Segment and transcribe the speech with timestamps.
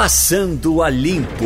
[0.00, 1.44] Passando a Limpo.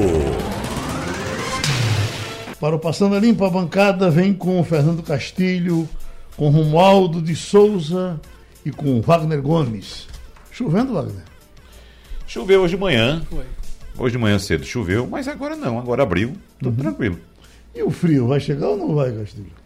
[2.60, 5.88] Para o Passando a Limpo, a bancada vem com Fernando Castilho,
[6.36, 8.20] com Romualdo de Souza
[8.62, 10.06] e com Wagner Gomes.
[10.50, 11.24] Chovendo, Wagner?
[12.26, 13.22] Choveu hoje de manhã.
[13.30, 13.46] Foi.
[13.96, 16.90] Hoje de manhã cedo choveu, mas agora não, agora abriu, tudo uhum.
[16.90, 17.18] tranquilo.
[17.74, 19.61] E o frio, vai chegar ou não vai, Castilho?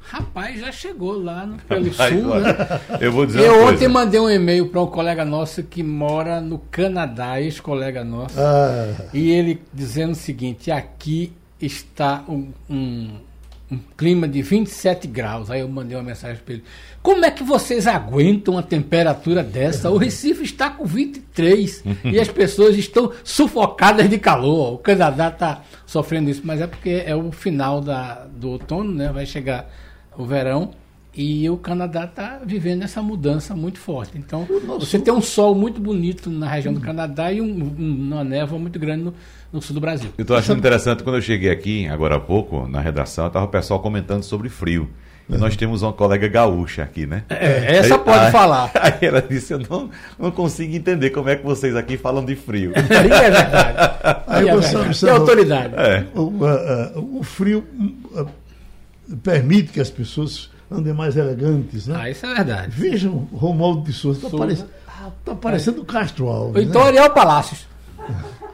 [0.00, 2.80] Rapaz, já chegou lá no, pelo sul, né?
[3.00, 6.58] Eu vou dizer Eu ontem mandei um e-mail para um colega nosso que mora no
[6.58, 9.06] Canadá, ex-colega nosso, ah.
[9.14, 13.10] e ele dizendo o seguinte: aqui está um, um,
[13.70, 15.50] um, clima de 27 graus.
[15.50, 16.64] Aí eu mandei uma mensagem para ele:
[17.02, 19.90] como é que vocês aguentam uma temperatura dessa?
[19.90, 24.74] O Recife está com 23 e as pessoas estão sufocadas de calor.
[24.74, 29.12] O Canadá está sofrendo isso, mas é porque é o final da, do outono, né?
[29.12, 29.70] Vai chegar
[30.16, 30.72] o verão
[31.14, 34.16] e o Canadá está vivendo essa mudança muito forte.
[34.16, 34.46] Então,
[34.78, 38.58] você tem um sol muito bonito na região do Canadá e um, um, uma névoa
[38.58, 39.14] muito grande no,
[39.52, 40.10] no sul do Brasil.
[40.16, 43.48] Eu estou achando interessante, quando eu cheguei aqui, agora há pouco, na redação, estava o
[43.48, 44.88] pessoal comentando sobre frio.
[45.28, 47.22] E nós temos uma colega gaúcha aqui, né?
[47.28, 48.70] É, essa aí, pode aí, falar.
[48.74, 52.34] Aí ela disse: Eu não, não consigo entender como é que vocês aqui falam de
[52.34, 52.72] frio.
[52.74, 54.24] é verdade.
[54.26, 55.00] Aí é você verdade.
[55.00, 55.74] Tem autoridade.
[55.76, 56.06] É.
[56.16, 57.64] O, uh, uh, o frio
[58.12, 58.26] uh,
[59.22, 61.96] permite que as pessoas andem mais elegantes, né?
[61.96, 62.72] Ah, isso é verdade.
[62.72, 64.64] Vejam Romualdo de Souza, está parece,
[65.24, 66.56] tá parecendo Castro Alves.
[66.56, 66.88] Ou então né?
[66.88, 67.68] Ariel Palácios.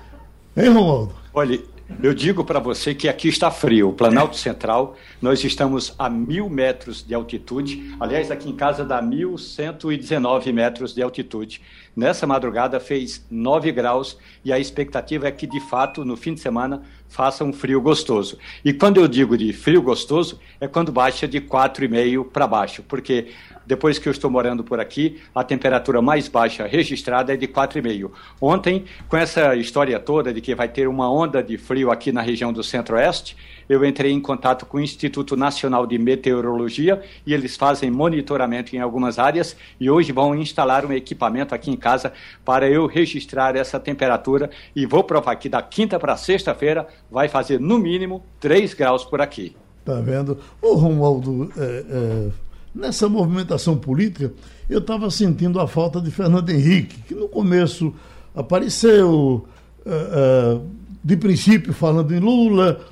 [0.59, 1.15] Hein, Romualdo?
[1.35, 1.61] Olha,
[2.03, 3.91] eu digo para você que aqui está frio.
[3.91, 7.95] O Planalto Central, nós estamos a mil metros de altitude.
[8.01, 11.61] Aliás, aqui em casa dá 1.119 metros de altitude.
[11.95, 16.41] Nessa madrugada fez 9 graus e a expectativa é que, de fato, no fim de
[16.41, 18.39] semana faça um frio gostoso.
[18.65, 23.29] E quando eu digo de frio gostoso, é quando baixa de 4,5 para baixo, porque
[23.67, 28.11] depois que eu estou morando por aqui, a temperatura mais baixa registrada é de 4,5.
[28.41, 32.23] Ontem, com essa história toda de que vai ter uma onda de frio aqui na
[32.23, 33.37] região do Centro-Oeste,
[33.69, 38.81] eu entrei em contato com o Instituto Nacional de Meteorologia e eles fazem monitoramento em
[38.81, 42.12] algumas áreas e hoje vão instalar um equipamento aqui em casa
[42.44, 47.60] para eu registrar essa temperatura e vou provar que da quinta para sexta-feira vai fazer
[47.60, 49.56] no mínimo 3 graus por aqui.
[49.84, 50.38] Tá vendo?
[50.60, 52.47] Ô Romualdo, é, é
[52.77, 54.34] Nessa movimentação política,
[54.69, 57.94] eu estava sentindo a falta de Fernando Henrique, que no começo
[58.34, 59.47] apareceu,
[59.87, 60.62] uh, uh,
[61.03, 62.84] de princípio falando em Lula,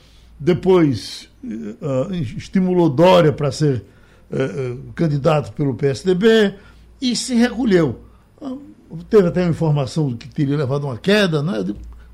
[0.45, 3.85] depois uh, estimulou Dória para ser
[4.97, 6.55] candidato pelo PSDB
[7.01, 8.01] e se recolheu.
[9.09, 11.65] teve até uma informação que teria levado uma queda, né?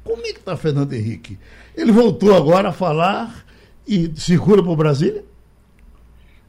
[0.04, 1.38] Como é que está Fernando Henrique?
[1.74, 3.44] Ele voltou agora a falar
[3.88, 5.24] e circula por Brasília?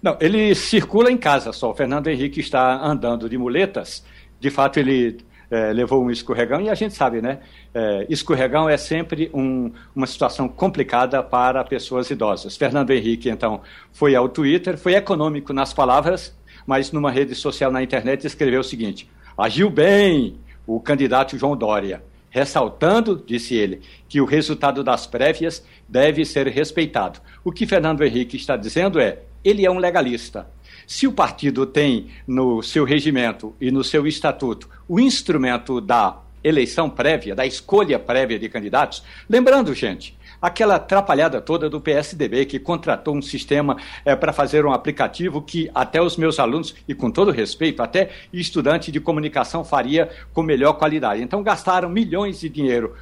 [0.01, 1.71] Não, ele circula em casa só.
[1.71, 4.03] O Fernando Henrique está andando de muletas.
[4.39, 5.19] De fato, ele
[5.51, 7.39] é, levou um escorregão e a gente sabe, né?
[7.73, 12.56] É, escorregão é sempre um, uma situação complicada para pessoas idosas.
[12.56, 13.61] Fernando Henrique, então,
[13.91, 16.34] foi ao Twitter, foi econômico nas palavras,
[16.66, 22.01] mas numa rede social na internet escreveu o seguinte: agiu bem o candidato João Dória
[22.31, 27.19] ressaltando, disse ele, que o resultado das prévias deve ser respeitado.
[27.44, 30.47] O que Fernando Henrique está dizendo é: ele é um legalista.
[30.85, 36.89] Se o partido tem no seu regimento e no seu estatuto o instrumento da eleição
[36.89, 43.15] prévia, da escolha prévia de candidatos, lembrando, gente, aquela atrapalhada toda do PSDB que contratou
[43.15, 47.31] um sistema é, para fazer um aplicativo que até os meus alunos, e com todo
[47.31, 51.21] respeito, até estudante de comunicação faria com melhor qualidade.
[51.21, 52.95] Então gastaram milhões de dinheiro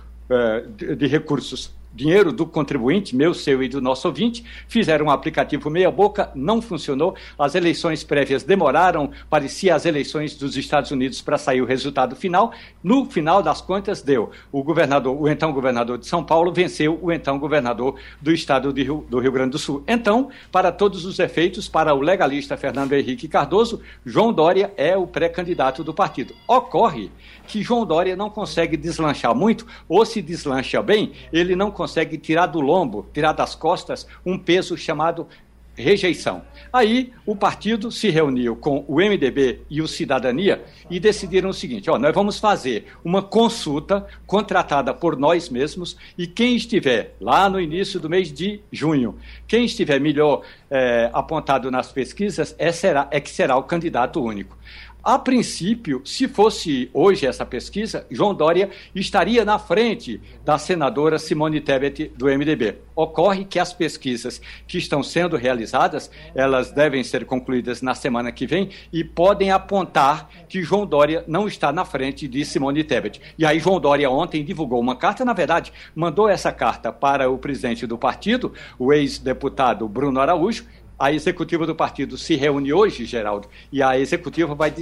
[0.76, 5.70] de, de recursos dinheiro do contribuinte, meu, seu e do nosso ouvinte, fizeram um aplicativo
[5.70, 11.62] meia-boca, não funcionou, as eleições prévias demoraram, parecia as eleições dos Estados Unidos para sair
[11.62, 12.52] o resultado final.
[12.84, 14.32] No final das contas, deu.
[14.52, 18.82] O governador, o então governador de São Paulo, venceu o então governador do estado do
[18.82, 19.84] Rio, do Rio Grande do Sul.
[19.88, 25.08] Então, para todos os efeitos, para o legalista Fernando Henrique Cardoso, João Dória é o
[25.08, 26.34] pré-candidato do partido.
[26.48, 27.12] Ocorre
[27.48, 32.48] que João Dória não consegue deslanchar muito, ou se deslancha bem, ele não consegue tirar
[32.48, 35.26] do lombo, tirar das costas, um peso chamado
[35.74, 36.42] rejeição.
[36.74, 41.90] Aí o partido se reuniu com o MDB e o Cidadania e decidiram o seguinte:
[41.90, 47.62] ó, nós vamos fazer uma consulta contratada por nós mesmos e quem estiver lá no
[47.62, 49.18] início do mês de junho,
[49.48, 54.58] quem estiver melhor é, apontado nas pesquisas é, será, é que será o candidato único.
[55.02, 61.62] A princípio, se fosse hoje essa pesquisa, João Dória estaria na frente da senadora Simone
[61.62, 62.76] Tebet do MDB.
[62.94, 68.46] Ocorre que as pesquisas que estão sendo realizadas, elas devem ser concluídas na semana que
[68.46, 73.22] vem e podem apontar que João Dória não está na frente de Simone Tebet.
[73.38, 77.38] E aí João Dória ontem divulgou uma carta, na verdade, mandou essa carta para o
[77.38, 80.66] presidente do partido, o ex-deputado Bruno Araújo,
[81.00, 84.74] a executiva do partido se reúne hoje, Geraldo, e a executiva vai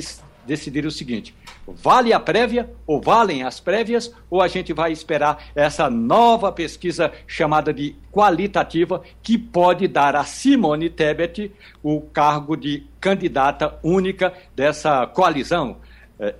[0.45, 1.35] decidir o seguinte:
[1.67, 7.11] vale a prévia, ou valem as prévias, ou a gente vai esperar essa nova pesquisa
[7.27, 11.51] chamada de qualitativa, que pode dar a Simone Tebet
[11.83, 15.77] o cargo de candidata única dessa coalizão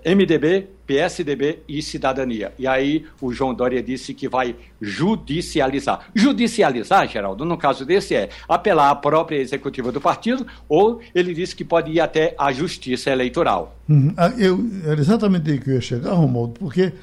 [0.03, 2.51] MDB, PSDB e Cidadania.
[2.57, 6.09] E aí o João Dória disse que vai judicializar.
[6.15, 11.56] Judicializar, Geraldo, no caso desse é apelar à própria executiva do partido ou ele disse
[11.56, 13.75] que pode ir até a justiça eleitoral.
[13.88, 14.13] Uhum.
[14.18, 16.94] Ah, eu, era exatamente aí que eu ia chegar, Romualdo, porque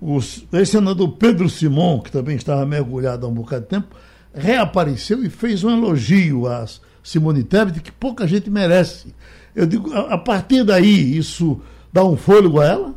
[0.00, 0.18] o
[0.52, 3.96] ex-senador Pedro Simon, que também estava mergulhado há um bocado de tempo,
[4.32, 6.64] reapareceu e fez um elogio a
[7.02, 9.12] Simone Tebet que pouca gente merece.
[9.54, 11.60] Eu digo, a, a partir daí, isso
[11.92, 12.94] dá um fôlego a ela?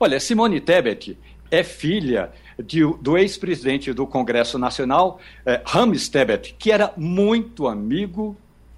[0.00, 1.18] Olha, Simone Tebet
[1.50, 2.30] é filha
[2.62, 5.62] de, do ex-presidente do Congresso Nacional, eh,
[6.10, 8.36] Tebet, que era muito amigo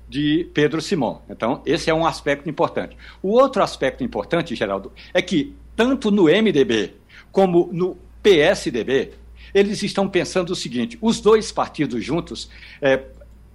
[0.09, 1.23] de Pedro Simão.
[1.29, 2.97] Então, esse é um aspecto importante.
[3.23, 6.95] O outro aspecto importante, Geraldo, é que tanto no MDB
[7.31, 9.13] como no PSDB,
[9.55, 12.51] eles estão pensando o seguinte: os dois partidos juntos
[12.83, 13.03] eh,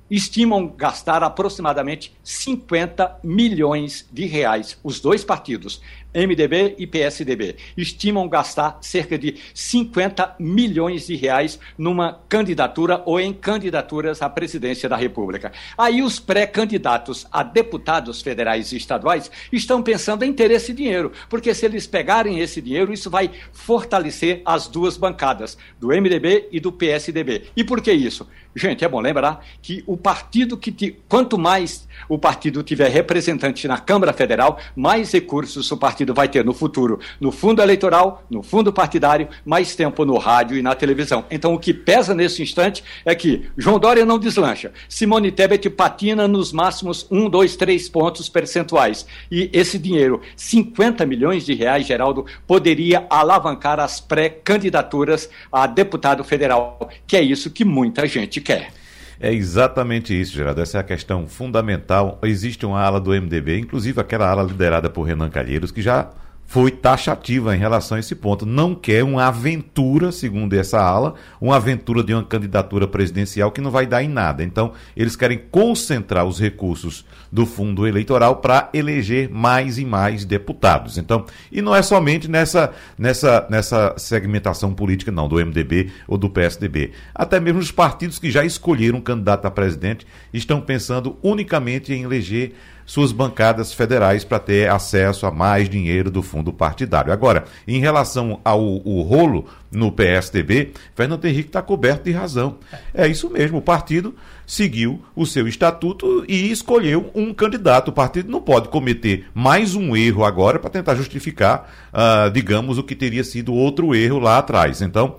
[0.09, 5.81] estimam gastar aproximadamente 50 milhões de reais, os dois partidos,
[6.15, 13.33] MDB e PSDB, estimam gastar cerca de 50 milhões de reais numa candidatura ou em
[13.33, 15.51] candidaturas à presidência da República.
[15.77, 21.53] Aí os pré-candidatos a deputados federais e estaduais estão pensando em ter esse dinheiro, porque
[21.53, 26.71] se eles pegarem esse dinheiro, isso vai fortalecer as duas bancadas, do MDB e do
[26.71, 27.43] PSDB.
[27.55, 28.27] E por que isso?
[28.55, 30.71] Gente, é bom lembrar que o partido que.
[30.71, 36.27] Te, quanto mais o partido tiver representante na Câmara Federal, mais recursos o partido vai
[36.27, 40.75] ter no futuro, no fundo eleitoral, no fundo partidário, mais tempo no rádio e na
[40.75, 41.25] televisão.
[41.29, 46.27] Então, o que pesa nesse instante é que João Dória não deslancha, Simone Tebet patina
[46.27, 49.05] nos máximos um, dois, três pontos percentuais.
[49.31, 56.89] E esse dinheiro, 50 milhões de reais, Geraldo, poderia alavancar as pré-candidaturas a deputado federal,
[57.07, 58.71] que é isso que muita gente quer.
[59.19, 60.61] É exatamente isso, Geraldo.
[60.61, 62.19] Essa é a questão fundamental.
[62.23, 66.09] Existe uma ala do MDB, inclusive aquela ala liderada por Renan Calheiros, que já
[66.45, 68.45] foi taxativa em relação a esse ponto.
[68.45, 73.71] Não quer uma aventura, segundo essa ala, uma aventura de uma candidatura presidencial que não
[73.71, 74.43] vai dar em nada.
[74.43, 80.97] Então, eles querem concentrar os recursos do fundo eleitoral para eleger mais e mais deputados.
[80.97, 86.29] Então, e não é somente nessa, nessa, nessa segmentação política, não, do MDB ou do
[86.29, 86.91] PSDB.
[87.13, 92.53] Até mesmo os partidos que já escolheram candidato a presidente estão pensando unicamente em eleger
[92.85, 97.11] suas bancadas federais para ter acesso a mais dinheiro do fundo partidário.
[97.11, 102.57] Agora, em relação ao rolo no PSDB, Fernando Henrique está coberto de razão.
[102.93, 104.15] É isso mesmo, o partido
[104.45, 107.89] seguiu o seu estatuto e escolheu um candidato.
[107.89, 112.83] O partido não pode cometer mais um erro agora para tentar justificar, uh, digamos, o
[112.83, 114.81] que teria sido outro erro lá atrás.
[114.81, 115.15] Então,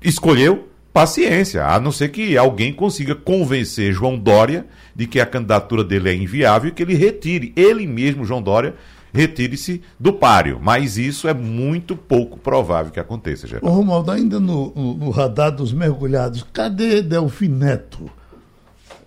[0.00, 5.82] escolheu paciência, a não ser que alguém consiga convencer João Dória de que a candidatura
[5.82, 8.74] dele é inviável e que ele retire, ele mesmo, João Dória,
[9.12, 10.58] retire-se do páreo.
[10.62, 13.68] Mas isso é muito pouco provável que aconteça, Geraldo.
[13.68, 18.10] Ô, Romualdo, ainda no, no, no, radar dos mergulhados, cadê Delfim Neto?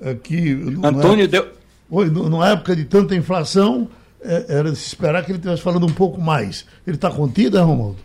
[0.03, 0.51] Aqui,
[0.83, 1.47] Antônio Del...
[1.89, 3.87] Oi, numa época de tanta inflação,
[4.21, 6.65] é, era de se esperar que ele estivesse falando um pouco mais.
[6.85, 7.97] Ele está contido, é, Romualdo?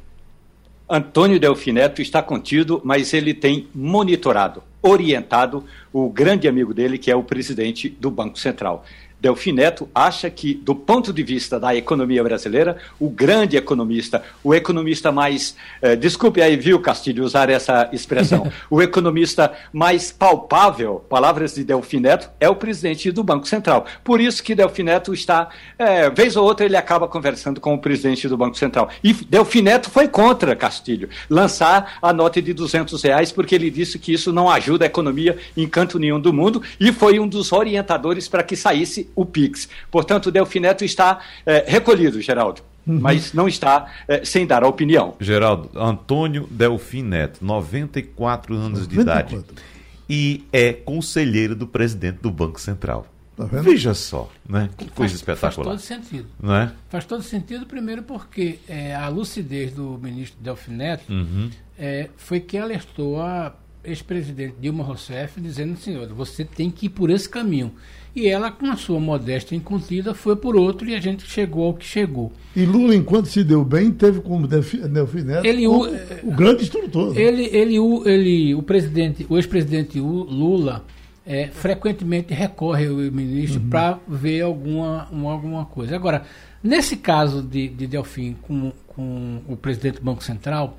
[0.90, 7.14] Antônio Delfineto está contido, mas ele tem monitorado, orientado o grande amigo dele, que é
[7.14, 8.84] o presidente do Banco Central.
[9.20, 14.54] Delfim Neto acha que, do ponto de vista da economia brasileira, o grande economista, o
[14.54, 15.54] economista mais.
[15.82, 18.50] Eh, desculpe aí, viu, Castilho, usar essa expressão.
[18.70, 23.84] o economista mais palpável, palavras de Delfim Neto, é o presidente do Banco Central.
[24.02, 25.50] Por isso que Delfim Neto está.
[25.78, 28.88] Eh, vez ou outra ele acaba conversando com o presidente do Banco Central.
[29.04, 33.98] E Delfim Neto foi contra, Castilho, lançar a nota de 200 reais, porque ele disse
[33.98, 37.52] que isso não ajuda a economia em canto nenhum do mundo, e foi um dos
[37.52, 39.68] orientadores para que saísse o PIX.
[39.90, 42.62] Portanto, o Delfineto está é, recolhido, Geraldo.
[42.86, 42.98] Uhum.
[43.00, 45.14] Mas não está é, sem dar a opinião.
[45.20, 49.28] Geraldo, Antônio Delfim Neto, 94 anos 94.
[49.28, 49.62] de idade.
[50.08, 53.06] E é conselheiro do presidente do Banco Central.
[53.36, 54.68] Tá Veja só, né?
[54.76, 55.64] Que faz, coisa espetacular.
[55.64, 56.28] Faz todo sentido.
[56.42, 56.72] Não é?
[56.88, 61.50] Faz todo sentido, primeiro porque é, a lucidez do ministro Delfim Neto uhum.
[61.78, 67.08] é, foi que alertou a ex-presidente Dilma Rousseff dizendo, senhor, você tem que ir por
[67.08, 67.72] esse caminho.
[68.14, 71.74] E ela, com a sua modéstia incontida, foi por outro e a gente chegou ao
[71.74, 72.32] que chegou.
[72.56, 74.78] E Lula, enquanto se deu bem, teve como Delfim
[75.22, 75.82] Neto ele, o,
[76.24, 77.14] o, grande instrutor.
[77.14, 77.20] Né?
[77.20, 80.84] Ele, ele, o, ele, o presidente, o ex-presidente Lula,
[81.24, 83.68] é, frequentemente recorre ao ministro uhum.
[83.68, 85.94] para ver alguma, uma, alguma coisa.
[85.94, 86.24] Agora,
[86.60, 90.76] nesse caso de, de Delfim com, com o presidente do Banco Central,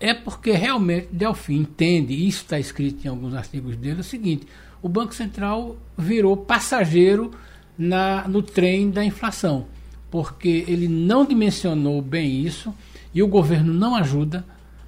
[0.00, 4.04] é porque realmente Delfim entende, e isso está escrito em alguns artigos dele, é o
[4.04, 4.46] seguinte:
[4.82, 7.30] o Banco Central virou passageiro
[7.76, 9.66] na, no trem da inflação,
[10.10, 12.74] porque ele não dimensionou bem isso
[13.14, 14.44] e o governo não ajuda.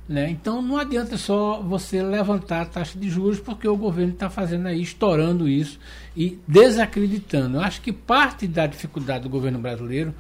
[0.09, 0.29] Né?
[0.31, 4.67] Então não adianta só você levantar a taxa de juros, porque o governo está fazendo
[4.67, 5.79] aí, estourando isso
[6.17, 7.59] e desacreditando.
[7.59, 10.13] Eu acho que parte da dificuldade do governo brasileiro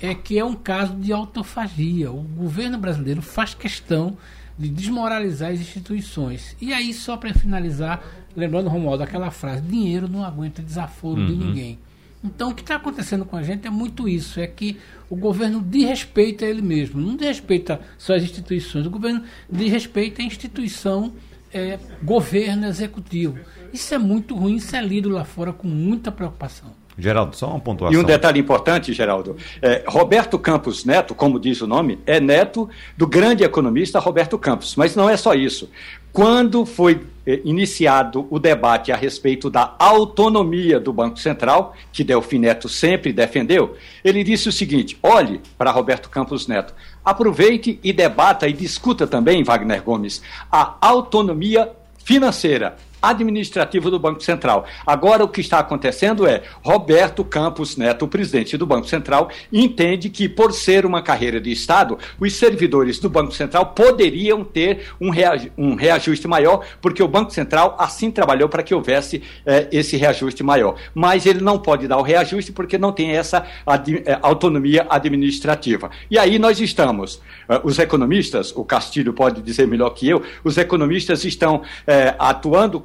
[0.00, 2.10] é que é um caso de autofagia.
[2.10, 4.16] O governo brasileiro faz questão
[4.58, 6.56] de desmoralizar as instituições.
[6.60, 8.02] E aí, só para finalizar,
[8.34, 11.26] lembrando, Romualdo, aquela frase: dinheiro não aguenta desaforo uhum.
[11.26, 11.78] de ninguém.
[12.24, 15.60] Então, o que está acontecendo com a gente é muito isso: é que o governo
[15.60, 21.12] desrespeita ele mesmo, não desrespeita só as instituições, o governo desrespeita a instituição
[21.52, 23.38] é, governo executivo.
[23.72, 26.72] Isso é muito ruim, isso é lido lá fora com muita preocupação.
[26.98, 27.98] Geraldo, só uma pontuação.
[27.98, 29.36] E um detalhe importante, Geraldo.
[29.60, 34.76] É, Roberto Campos Neto, como diz o nome, é neto do grande economista Roberto Campos.
[34.76, 35.70] Mas não é só isso.
[36.10, 42.38] Quando foi é, iniciado o debate a respeito da autonomia do Banco Central, que Delfim
[42.38, 46.72] Neto sempre defendeu, ele disse o seguinte: olhe para Roberto Campos Neto,
[47.04, 51.70] aproveite e debata e discuta também, Wagner Gomes, a autonomia
[52.02, 54.64] financeira administrativo do Banco Central.
[54.86, 60.08] Agora, o que está acontecendo é Roberto Campos Neto, o presidente do Banco Central, entende
[60.10, 65.10] que, por ser uma carreira de Estado, os servidores do Banco Central poderiam ter um,
[65.56, 70.42] um reajuste maior, porque o Banco Central assim trabalhou para que houvesse eh, esse reajuste
[70.42, 70.76] maior.
[70.94, 75.90] Mas ele não pode dar o reajuste porque não tem essa ad eh, autonomia administrativa.
[76.10, 77.16] E aí nós estamos,
[77.48, 82.84] uh, os economistas, o Castilho pode dizer melhor que eu, os economistas estão eh, atuando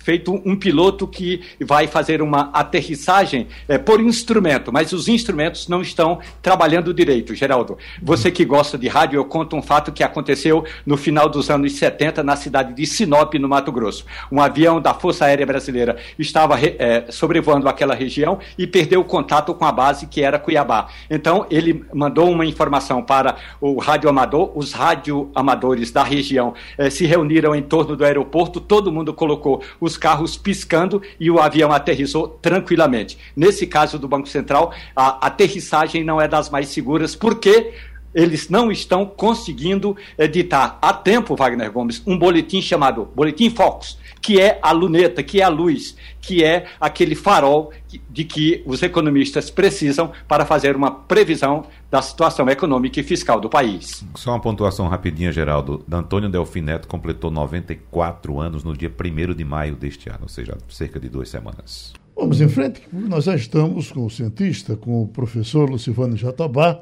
[0.03, 5.81] feito um piloto que vai fazer uma aterrissagem é, por instrumento, mas os instrumentos não
[5.81, 7.77] estão trabalhando direito, Geraldo.
[8.01, 11.73] Você que gosta de rádio, eu conto um fato que aconteceu no final dos anos
[11.73, 14.05] 70 na cidade de Sinop, no Mato Grosso.
[14.31, 19.53] Um avião da Força Aérea Brasileira estava é, sobrevoando aquela região e perdeu o contato
[19.53, 20.87] com a base que era Cuiabá.
[21.09, 27.55] Então, ele mandou uma informação para o radioamador, os radioamadores da região é, se reuniram
[27.55, 32.27] em torno do aeroporto, todo mundo colocou os os carros piscando e o avião aterrissou
[32.27, 33.17] tranquilamente.
[33.35, 37.73] Nesse caso do Banco Central, a aterrissagem não é das mais seguras, porque
[38.13, 44.39] eles não estão conseguindo editar a tempo, Wagner Gomes, um boletim chamado Boletim Focus, que
[44.39, 47.71] é a luneta, que é a luz, que é aquele farol
[48.09, 53.49] de que os economistas precisam para fazer uma previsão da situação econômica e fiscal do
[53.49, 54.05] país.
[54.15, 55.83] Só uma pontuação rapidinha, Geraldo.
[55.91, 60.57] Antônio Delfim Neto completou 94 anos no dia 1 de maio deste ano, ou seja,
[60.69, 61.93] cerca de duas semanas.
[62.15, 66.79] Vamos em frente, nós já estamos com o cientista, com o professor Lucivano Jatobá,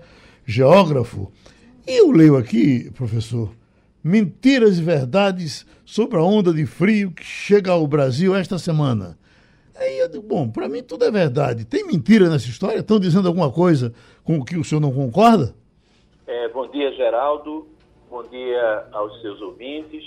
[0.50, 1.32] geógrafo.
[1.88, 3.52] E eu leio aqui, professor,
[4.04, 9.18] mentiras e verdades sobre a onda de frio que chega ao Brasil esta semana.
[9.76, 11.66] Aí eu digo, bom, para mim tudo é verdade.
[11.66, 12.80] Tem mentira nessa história?
[12.80, 15.54] Estão dizendo alguma coisa com o que o senhor não concorda?
[16.26, 17.68] É, bom dia, Geraldo.
[18.10, 20.04] Bom dia aos seus ouvintes.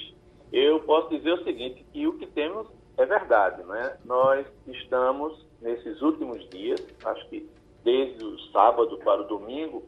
[0.52, 2.66] Eu posso dizer o seguinte, que o que temos
[2.98, 3.96] é verdade, né?
[4.04, 7.48] Nós estamos, nesses últimos dias, acho que
[7.84, 9.82] desde o sábado para o domingo,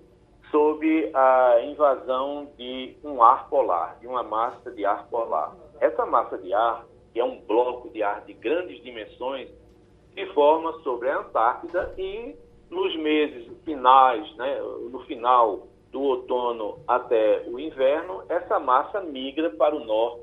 [0.51, 5.55] sob a invasão de um ar polar, de uma massa de ar polar.
[5.81, 9.49] Essa massa de ar, que é um bloco de ar de grandes dimensões,
[10.15, 12.37] se forma sobre a Antártida e
[12.71, 14.61] nos meses finais, né,
[14.91, 20.23] no final do outono até o inverno, essa massa migra para o norte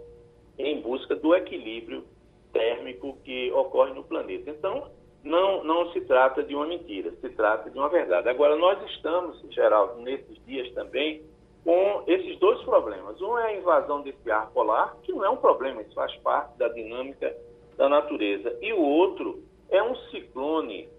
[0.57, 2.03] em busca do equilíbrio
[2.51, 4.49] térmico que ocorre no planeta.
[4.49, 4.89] Então,
[5.23, 8.27] não, não se trata de uma mentira, se trata de uma verdade.
[8.29, 11.21] Agora, nós estamos, em geral, nesses dias também,
[11.63, 13.21] com esses dois problemas.
[13.21, 16.57] Um é a invasão desse ar polar, que não é um problema, isso faz parte
[16.57, 17.35] da dinâmica
[17.77, 18.57] da natureza.
[18.61, 20.89] E o outro é um ciclone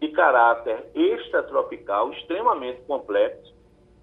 [0.00, 3.54] de caráter extratropical, extremamente complexo,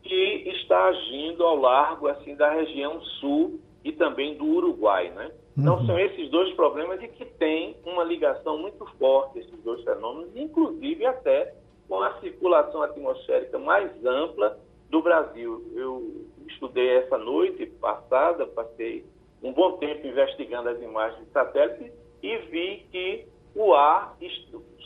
[0.03, 5.31] que está agindo ao largo assim da região sul e também do Uruguai, né?
[5.57, 5.85] Então, uhum.
[5.85, 11.05] são esses dois problemas e que têm uma ligação muito forte, esses dois fenômenos, inclusive
[11.05, 11.53] até
[11.87, 14.57] com a circulação atmosférica mais ampla
[14.89, 15.63] do Brasil.
[15.75, 19.05] Eu estudei essa noite passada, passei
[19.43, 21.91] um bom tempo investigando as imagens de satélite
[22.21, 24.17] e vi que o ar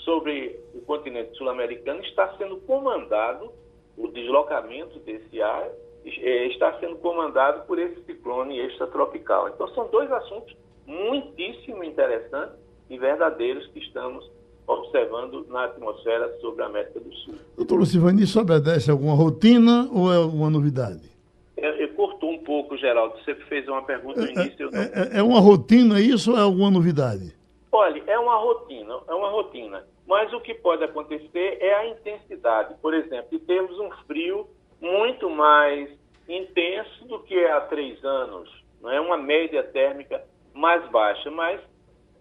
[0.03, 3.51] sobre o continente sul-americano está sendo comandado,
[3.97, 5.69] o deslocamento desse ar
[6.07, 9.49] está sendo comandado por esse ciclone extratropical.
[9.49, 12.55] Então, são dois assuntos muitíssimo interessantes
[12.89, 14.29] e verdadeiros que estamos
[14.65, 17.35] observando na atmosfera sobre a América do Sul.
[17.55, 21.09] Doutor Lucivani, isso obedece a alguma rotina ou é alguma novidade?
[21.55, 23.15] Eu, eu cortou um pouco, Geraldo.
[23.23, 24.69] Você fez uma pergunta no é, início.
[24.73, 27.33] É, é, é uma rotina isso ou é alguma novidade?
[27.71, 29.83] Olha, é uma rotina, é uma rotina.
[30.05, 32.75] Mas o que pode acontecer é a intensidade.
[32.81, 34.47] Por exemplo, temos um frio
[34.81, 35.89] muito mais
[36.27, 38.49] intenso do que há três anos.
[38.81, 41.61] Não é uma média térmica mais baixa, mas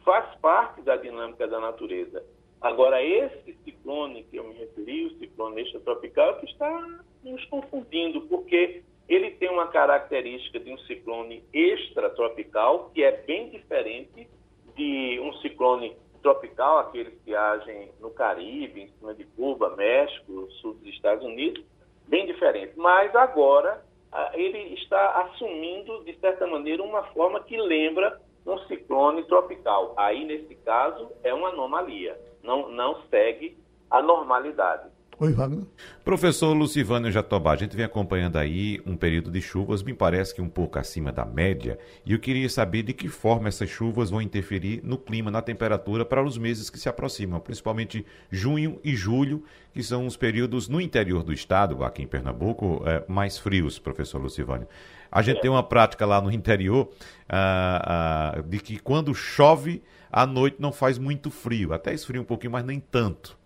[0.04, 2.24] faz parte da dinâmica da natureza.
[2.60, 8.22] Agora, esse ciclone que eu me referi, o ciclone extratropical, é que está nos confundindo,
[8.22, 14.28] porque ele tem uma característica de um ciclone extratropical, que é bem diferente
[14.74, 20.74] de um ciclone tropical, aqueles que agem no Caribe, em cima de Cuba, México, sul
[20.74, 21.64] dos Estados Unidos,
[22.06, 22.72] bem diferente.
[22.76, 23.84] Mas agora
[24.32, 29.92] ele está assumindo, de certa maneira, uma forma que lembra um ciclone tropical.
[29.96, 33.56] Aí, nesse caso, é uma anomalia, não, não segue
[33.90, 34.88] a normalidade.
[35.18, 35.64] Oi, Wagner.
[36.04, 40.42] Professor Lucivânio Jatobá, a gente vem acompanhando aí um período de chuvas, me parece que
[40.42, 44.20] um pouco acima da média, e eu queria saber de que forma essas chuvas vão
[44.20, 49.42] interferir no clima, na temperatura para os meses que se aproximam, principalmente junho e julho,
[49.72, 54.20] que são os períodos no interior do estado, aqui em Pernambuco, é, mais frios, professor
[54.20, 54.68] Lucivânio.
[55.10, 56.90] A gente tem uma prática lá no interior
[57.26, 59.82] ah, ah, de que quando chove,
[60.12, 63.45] à noite não faz muito frio, até esfria um pouquinho, mas nem tanto.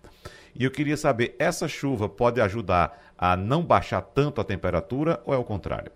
[0.55, 5.35] E eu queria saber, essa chuva pode ajudar a não baixar tanto a temperatura ou
[5.35, 5.93] é o contrário?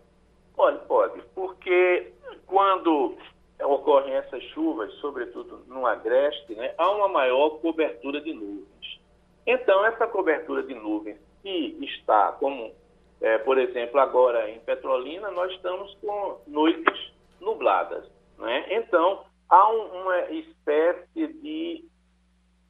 [0.54, 2.12] Pode, pode, porque
[2.46, 3.16] quando
[3.62, 9.00] ocorrem essas chuvas, sobretudo no agreste, né, há uma maior cobertura de nuvens.
[9.46, 12.72] Então, essa cobertura de nuvens que está, como,
[13.20, 18.06] é, por exemplo, agora em Petrolina, nós estamos com noites nubladas.
[18.38, 18.66] Né?
[18.70, 21.84] Então, há um, uma espécie de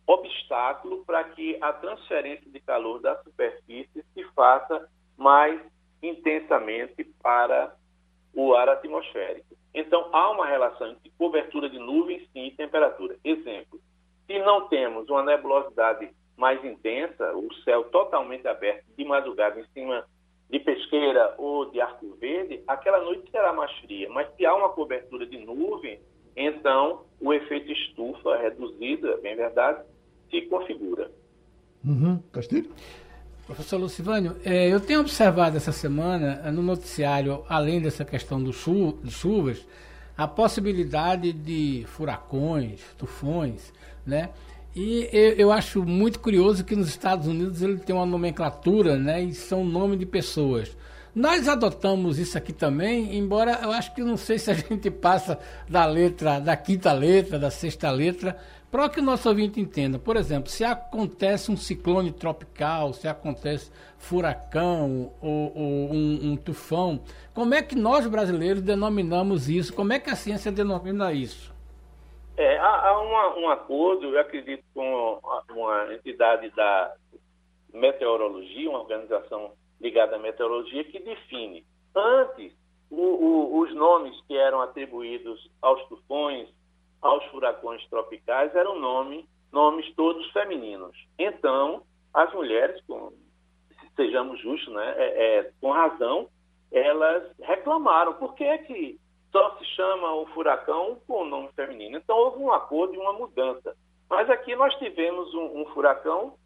[0.07, 5.61] obstáculo para que a transferência de calor da superfície se faça mais
[6.03, 7.75] intensamente para
[8.35, 9.57] o ar atmosférico.
[9.73, 13.17] Então, há uma relação entre cobertura de nuvens e temperatura.
[13.25, 13.81] Exemplo,
[14.27, 20.05] se não temos uma nebulosidade mais intensa, o céu totalmente aberto de madrugada em cima
[20.51, 24.09] de pesqueira ou de arco verde, aquela noite será mais fria.
[24.11, 26.01] Mas se há uma cobertura de nuvem,
[26.37, 29.85] então o efeito estufa reduzido, é bem verdade,
[30.35, 31.11] se configura.
[31.85, 32.19] Uhum.
[32.33, 32.71] Castilho?
[33.47, 38.53] Professor Lucivânio, é, eu tenho observado essa semana é, no noticiário, além dessa questão do
[38.53, 39.67] chu de chuvas,
[40.17, 43.73] a possibilidade de furacões, tufões,
[44.07, 44.31] né?
[44.75, 49.23] E eu, eu, acho muito curioso que nos Estados Unidos ele tem uma nomenclatura, né?
[49.23, 50.77] E são nome de pessoas.
[51.15, 55.39] Nós adotamos isso aqui também, embora eu acho que não sei se a gente passa
[55.69, 58.37] da letra, da quinta letra, da sexta letra,
[58.75, 63.71] para que o nosso ouvinte entenda, por exemplo, se acontece um ciclone tropical, se acontece
[63.99, 67.01] furacão ou, ou um, um, tufão,
[67.33, 69.73] como é que nós brasileiros denominamos isso?
[69.73, 71.55] Como é que a ciência denomina isso?
[72.37, 76.97] É, há, há uma, um acordo, eu acredito, com uma entidade da
[77.73, 82.53] meteorologia, uma organização ligada à meteorologia, que define antes
[82.91, 86.49] o, o, os nomes que eram atribuídos aos tufões,
[87.05, 90.97] aos furacões tropicais eram nome, nomes todos femininos.
[91.19, 91.83] Então,
[92.15, 93.13] as mulheres, com,
[93.95, 96.29] sejamos justos, né, é, é, com razão,
[96.73, 98.15] elas reclamaram.
[98.15, 98.99] Por que, é que
[99.31, 101.99] só se chama o furacão com o nome feminino?
[101.99, 103.77] Então, houve um acordo e uma mudança.
[104.09, 106.37] Mas aqui nós tivemos um, um furacão,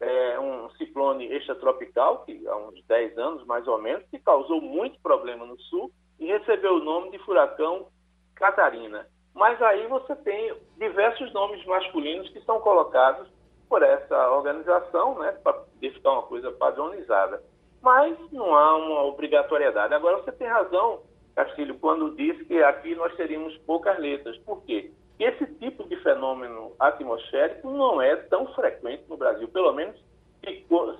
[0.00, 5.00] é, um ciclone extratropical, que há uns 10 anos mais ou menos, que causou muito
[5.00, 7.88] problema no sul e recebeu o nome de furacão
[8.36, 9.08] Catarina.
[9.34, 13.28] Mas aí você tem diversos nomes masculinos que são colocados
[13.68, 17.42] por essa organização, né, para ficar uma coisa padronizada.
[17.82, 19.92] Mas não há uma obrigatoriedade.
[19.92, 21.02] Agora, você tem razão,
[21.34, 24.38] Castilho, quando diz que aqui nós teríamos poucas letras.
[24.38, 24.92] Por quê?
[25.18, 29.48] Esse tipo de fenômeno atmosférico não é tão frequente no Brasil.
[29.48, 30.00] Pelo menos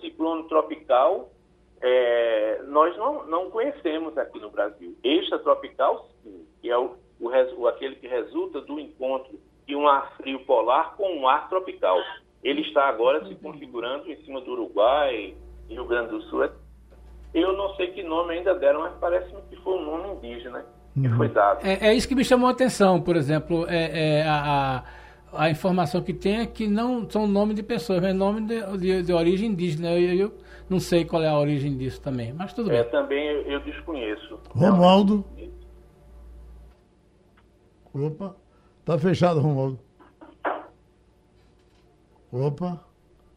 [0.00, 1.30] ciclone tropical,
[1.80, 4.96] é, nós não, não conhecemos aqui no Brasil.
[5.02, 10.14] Extratropical, sim, que é o o o, aquele que resulta do encontro de um ar
[10.16, 11.98] frio polar com um ar tropical.
[12.42, 15.34] Ele está agora se configurando em cima do Uruguai,
[15.68, 16.48] Rio Grande do Sul.
[17.32, 21.08] Eu não sei que nome ainda deram, mas parece-me que foi um nome indígena que
[21.16, 21.66] foi dado.
[21.66, 24.84] É, é isso que me chamou a atenção, por exemplo, é, é a,
[25.32, 28.78] a, a, informação que tem é que não são nomes de pessoas, mas nome de,
[28.78, 29.90] de, de origem indígena.
[29.92, 30.34] Eu, eu,
[30.68, 32.90] não sei qual é a origem disso também, mas tudo é, bem.
[32.90, 34.38] Também eu, eu desconheço.
[34.50, 35.24] Romualdo.
[37.94, 38.34] Opa,
[38.84, 39.78] tá fechado, Romualdo.
[42.32, 42.84] Opa.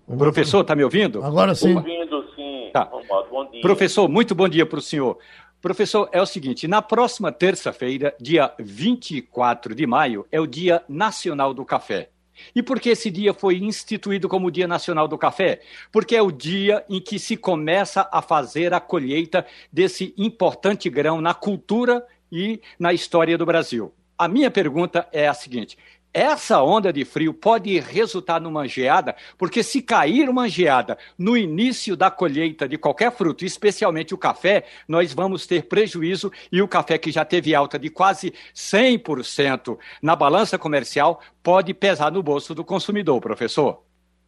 [0.07, 1.23] O professor, está me ouvindo?
[1.23, 1.75] Agora sim.
[1.75, 2.71] Ouvindo, sim.
[2.73, 2.83] Tá.
[2.83, 3.61] Romualdo, bom dia.
[3.61, 5.19] Professor, muito bom dia para o senhor.
[5.61, 11.53] Professor, é o seguinte: na próxima terça-feira, dia 24 de maio, é o Dia Nacional
[11.53, 12.09] do Café.
[12.55, 15.61] E por que esse dia foi instituído como Dia Nacional do Café?
[15.91, 21.21] Porque é o dia em que se começa a fazer a colheita desse importante grão
[21.21, 23.93] na cultura e na história do Brasil.
[24.17, 25.77] A minha pergunta é a seguinte:
[26.11, 31.95] essa onda de frio pode resultar numa geada, porque se cair uma geada no início
[31.95, 36.97] da colheita de qualquer fruto, especialmente o café, nós vamos ter prejuízo e o café
[36.97, 42.65] que já teve alta de quase 100% na balança comercial pode pesar no bolso do
[42.65, 43.83] consumidor, professor.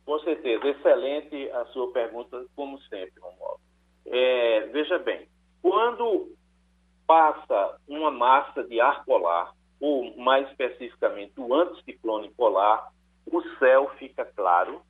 [0.05, 3.61] Com certeza, excelente a sua pergunta, como sempre, Romualdo.
[4.05, 5.27] É, veja bem,
[5.63, 6.31] quando
[7.07, 12.91] passa uma massa de ar polar ou mais especificamente o anticiclone polar,
[13.31, 14.81] o céu fica claro,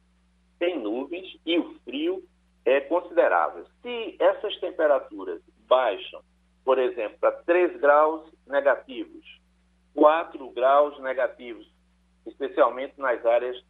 [0.57, 2.23] tem nuvens e o frio
[2.65, 3.65] é considerável.
[3.81, 6.21] Se essas temperaturas baixam,
[6.63, 9.25] por exemplo, para 3 graus negativos,
[9.93, 11.67] 4 graus negativos,
[12.25, 13.61] especialmente nas áreas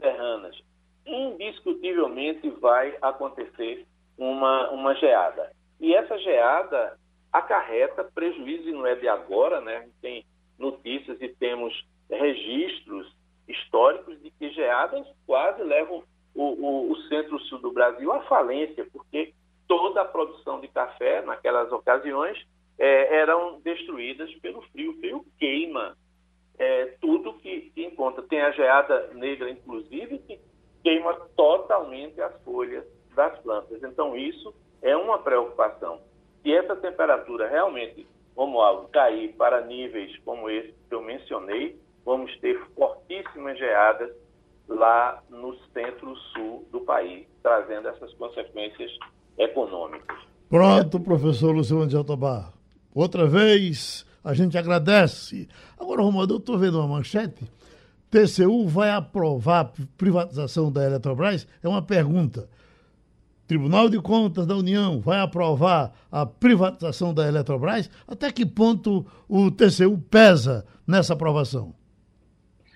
[0.00, 0.56] serranas,
[1.04, 3.86] indiscutivelmente vai acontecer
[4.16, 5.52] uma, uma geada.
[5.80, 6.98] E essa geada
[7.32, 9.88] acarreta prejuízo, e não é de agora, né?
[10.00, 10.24] Tem
[10.58, 13.14] notícias e temos registros
[13.48, 16.02] históricos de que geadas quase levam
[16.34, 19.32] o, o, o centro-sul do Brasil à falência, porque
[19.66, 22.38] toda a produção de café naquelas ocasiões
[22.78, 24.90] é, eram destruídas pelo frio.
[24.90, 25.96] O frio queima
[26.58, 28.22] é, tudo que, que encontra.
[28.22, 30.38] Tem a geada negra, inclusive, que
[30.82, 33.82] queima totalmente as folhas das plantas.
[33.82, 36.00] Então, isso é uma preocupação.
[36.42, 42.60] Se essa temperatura realmente Romualdo, cair para níveis como esse que eu mencionei, vamos ter
[42.74, 44.10] fortíssimas geadas
[44.68, 48.90] lá no centro-sul do país, trazendo essas consequências
[49.38, 50.16] econômicas.
[50.48, 52.52] Pronto, professor Luciano de Altobar.
[52.94, 55.48] Outra vez, a gente agradece.
[55.78, 57.50] Agora, Romualdo, eu estou vendo uma manchete.
[58.10, 61.46] TCU vai aprovar privatização da Eletrobras?
[61.62, 62.48] É uma pergunta.
[63.46, 67.88] Tribunal de Contas da União vai aprovar a privatização da Eletrobras?
[68.06, 71.74] Até que ponto o TCU pesa nessa aprovação?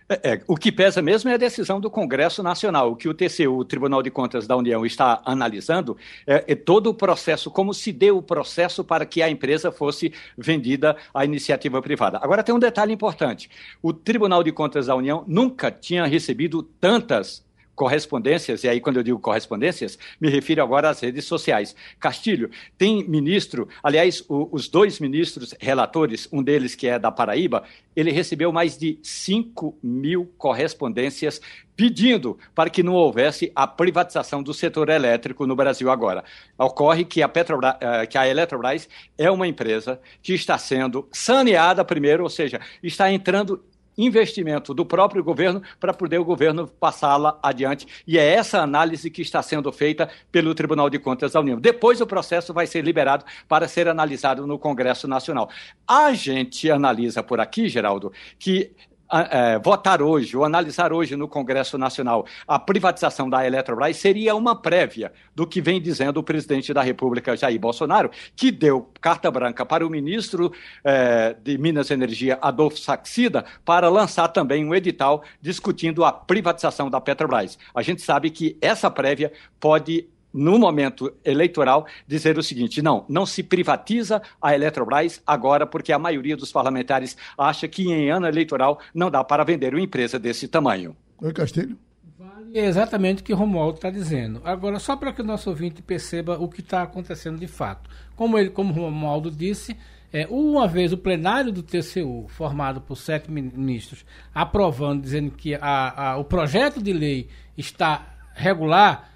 [0.08, 2.90] É, é, o que pesa mesmo é a decisão do Congresso Nacional.
[2.90, 6.88] O que o TCU, o Tribunal de Contas da União, está analisando é, é, todo
[6.88, 11.80] o processo, como se deu o processo para que a empresa fosse vendida à iniciativa
[11.80, 12.18] privada.
[12.20, 13.48] Agora, tem um detalhe importante:
[13.80, 19.02] o Tribunal de Contas da União nunca tinha recebido tantas correspondências, e aí quando eu
[19.02, 21.74] digo correspondências, me refiro agora às redes sociais.
[21.98, 27.64] Castilho, tem ministro, aliás, o, os dois ministros relatores, um deles que é da Paraíba,
[27.94, 31.40] ele recebeu mais de 5 mil correspondências
[31.80, 36.22] pedindo para que não houvesse a privatização do setor elétrico no Brasil agora.
[36.58, 41.82] Ocorre que a, Petrobras, eh, que a Eletrobras é uma empresa que está sendo saneada
[41.82, 43.64] primeiro, ou seja, está entrando
[44.04, 47.86] investimento do próprio governo para poder o governo passá-la adiante.
[48.06, 51.60] E é essa análise que está sendo feita pelo Tribunal de Contas da União.
[51.60, 55.48] Depois o processo vai ser liberado para ser analisado no Congresso Nacional.
[55.86, 58.72] A gente analisa por aqui, Geraldo, que
[59.12, 64.54] é, votar hoje ou analisar hoje no Congresso Nacional a privatização da Eletrobras seria uma
[64.54, 69.64] prévia do que vem dizendo o presidente da República, Jair Bolsonaro, que deu carta branca
[69.66, 70.52] para o ministro
[70.84, 76.90] é, de Minas e Energia, Adolfo Saxida, para lançar também um edital discutindo a privatização
[76.90, 77.58] da Petrobras.
[77.74, 83.26] A gente sabe que essa prévia pode no momento eleitoral, dizer o seguinte: não, não
[83.26, 88.78] se privatiza a Eletrobras agora, porque a maioria dos parlamentares acha que em ano eleitoral
[88.94, 90.96] não dá para vender uma empresa desse tamanho.
[91.20, 91.76] Oi, Castilho.
[92.18, 94.40] Vale exatamente o que o Romualdo está dizendo.
[94.44, 97.88] Agora, só para que o nosso ouvinte perceba o que está acontecendo de fato.
[98.14, 99.76] Como, ele, como o Romualdo disse,
[100.12, 106.10] é, uma vez o plenário do TCU, formado por sete ministros, aprovando, dizendo que a,
[106.10, 109.09] a, o projeto de lei está regular,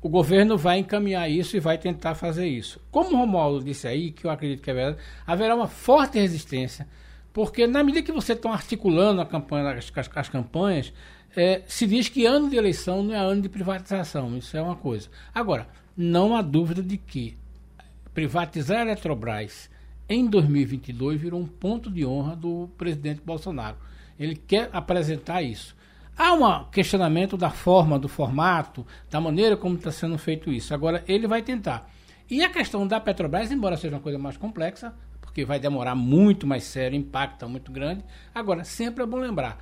[0.00, 2.80] o governo vai encaminhar isso e vai tentar fazer isso.
[2.90, 6.86] Como o Romualdo disse aí, que eu acredito que é verdade, haverá uma forte resistência
[7.32, 10.92] Porque na medida que você está articulando a campanha, as, as, as campanhas,
[11.36, 14.36] é, se diz que ano de eleição não é ano de privatização.
[14.38, 15.10] Isso é uma coisa.
[15.34, 17.36] Agora, não há dúvida de que
[18.14, 19.68] privatizar a Eletrobras
[20.08, 23.76] em 2022 virou um ponto de honra do presidente Bolsonaro.
[24.18, 25.75] Ele quer apresentar isso.
[26.16, 30.72] Há um questionamento da forma, do formato, da maneira como está sendo feito isso.
[30.72, 31.90] Agora, ele vai tentar.
[32.28, 36.46] E a questão da Petrobras, embora seja uma coisa mais complexa, porque vai demorar muito
[36.46, 38.02] mais sério, impacto é muito grande.
[38.34, 39.58] Agora, sempre é bom lembrar,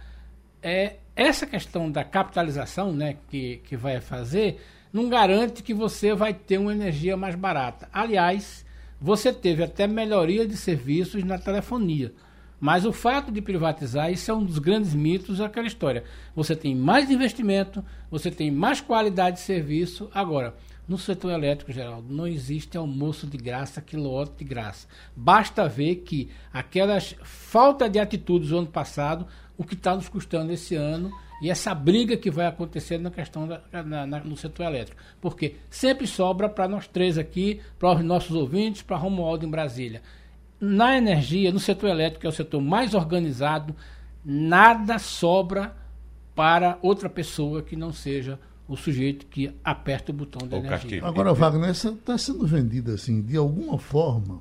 [0.63, 4.61] é, essa questão da capitalização né, que, que vai fazer
[4.93, 7.89] não garante que você vai ter uma energia mais barata.
[7.93, 8.65] Aliás,
[9.01, 12.15] você teve até melhoria de serviços na telefonia.
[12.61, 16.05] Mas o fato de privatizar, isso é um dos grandes mitos daquela história.
[16.35, 20.09] Você tem mais investimento, você tem mais qualidade de serviço.
[20.15, 20.55] Agora,
[20.87, 24.87] no setor elétrico, Geraldo, não existe almoço de graça, quilowatt de graça.
[25.17, 30.53] Basta ver que aquelas falta de atitudes do ano passado, o que está nos custando
[30.53, 34.67] esse ano e essa briga que vai acontecer na questão da, na, na, no setor
[34.67, 35.01] elétrico.
[35.21, 40.03] Porque sempre sobra para nós três aqui, para os nossos ouvintes, para Romualdo em Brasília.
[40.61, 43.75] Na energia, no setor elétrico, que é o setor mais organizado,
[44.25, 45.75] nada sobra
[46.35, 50.79] para outra pessoa que não seja o sujeito que aperta o botão da o energia.
[50.79, 51.07] Castilho.
[51.07, 54.41] Agora, Wagner, essa está sendo vendida assim, de alguma forma,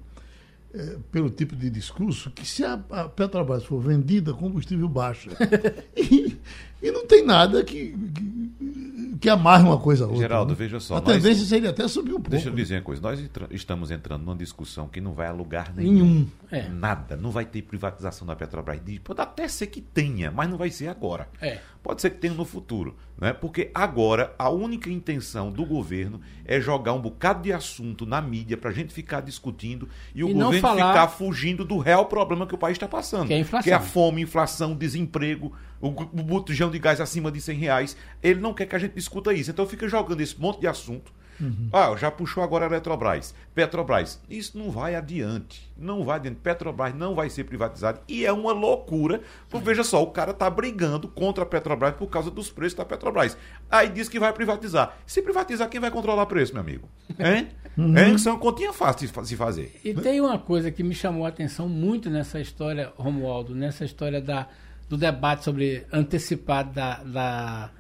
[0.74, 5.30] é, pelo tipo de discurso, que se a, a Petrobras for vendida, combustível baixa.
[5.96, 6.38] e,
[6.84, 10.22] e, não tem nada que, que, que amarre uma coisa a outra.
[10.22, 10.58] Geraldo, né?
[10.58, 10.98] veja só.
[10.98, 12.30] A nós, tendência seria até subir um pouco.
[12.30, 13.02] Deixa eu dizer uma coisa.
[13.02, 13.20] Nós
[13.52, 15.94] estamos entrando numa discussão que não vai a lugar nenhum.
[15.94, 16.28] nenhum.
[16.52, 16.68] É.
[16.70, 17.16] Nada.
[17.16, 18.80] Não vai ter privatização da Petrobras.
[19.04, 21.28] Pode até ser que tenha, mas não vai ser agora.
[21.42, 21.60] É.
[21.82, 22.96] Pode ser que tenha no futuro.
[23.18, 23.34] Né?
[23.34, 28.58] Porque agora a única intenção do governo é jogar um bocado de assunto na mídia
[28.58, 30.94] para a gente ficar discutindo e, e o governo falar...
[30.94, 33.28] ficar fugindo do real problema que o país está passando.
[33.28, 33.64] Que é a inflação.
[33.64, 37.98] Que é a fome, inflação, desemprego, o, o botijão de gás acima de 100 reais.
[38.22, 39.52] Ele não quer que a gente discuta isso.
[39.52, 41.12] Então fica jogando esse monte de assunto.
[41.42, 41.68] Uhum.
[41.74, 43.36] Ah, já puxou agora a Eletrobras.
[43.54, 44.22] Petrobras.
[44.30, 45.70] Isso não vai adiante.
[45.78, 46.38] Não vai adiante.
[46.38, 48.02] Petrobras não vai ser privatizada.
[48.08, 49.22] E é uma loucura.
[49.50, 52.86] Porque, veja só, o cara está brigando contra a Petrobras por causa dos preços da
[52.86, 53.38] Petrobras.
[53.70, 54.98] Aí diz que vai privatizar.
[55.06, 56.88] Se privatizar, quem vai controlar o preço, meu amigo?
[57.20, 57.50] Hein?
[57.78, 57.98] Uhum.
[57.98, 58.16] Hein?
[58.16, 59.80] Isso é uma continha fácil de se fazer.
[59.84, 64.22] E tem uma coisa que me chamou a atenção muito nessa história, Romualdo, nessa história
[64.22, 64.48] da
[64.94, 67.72] do debate sobre antecipado da, da,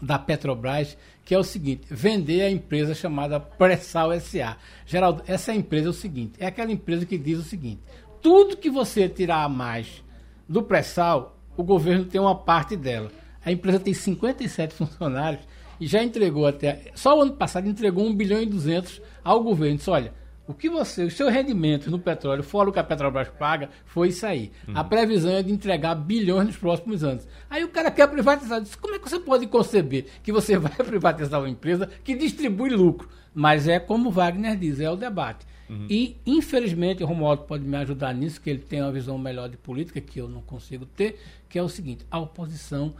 [0.00, 4.56] da Petrobras, que é o seguinte: vender a empresa chamada Pressal SA.
[4.86, 7.80] Geraldo, essa empresa é o seguinte: é aquela empresa que diz o seguinte:
[8.22, 10.04] tudo que você tirar a mais
[10.48, 13.10] do pré-sal, o governo tem uma parte dela.
[13.44, 15.42] A empresa tem 57 funcionários
[15.80, 16.92] e já entregou até.
[16.94, 19.76] Só o ano passado entregou 1 bilhão e 200 ao governo.
[19.76, 20.14] Disse: olha,
[20.50, 24.08] o que você, os seus rendimentos no petróleo, fora o que a Petrobras paga, foi
[24.08, 24.50] isso aí.
[24.66, 24.76] Uhum.
[24.76, 27.26] A previsão é de entregar bilhões nos próximos anos.
[27.48, 28.60] Aí o cara quer privatizar.
[28.60, 32.70] Diz, como é que você pode conceber que você vai privatizar uma empresa que distribui
[32.70, 33.08] lucro?
[33.32, 35.46] Mas é como Wagner diz, é o debate.
[35.68, 35.86] Uhum.
[35.88, 39.56] E, infelizmente, o Romualdo pode me ajudar nisso, que ele tem uma visão melhor de
[39.56, 42.92] política, que eu não consigo ter, que é o seguinte, a oposição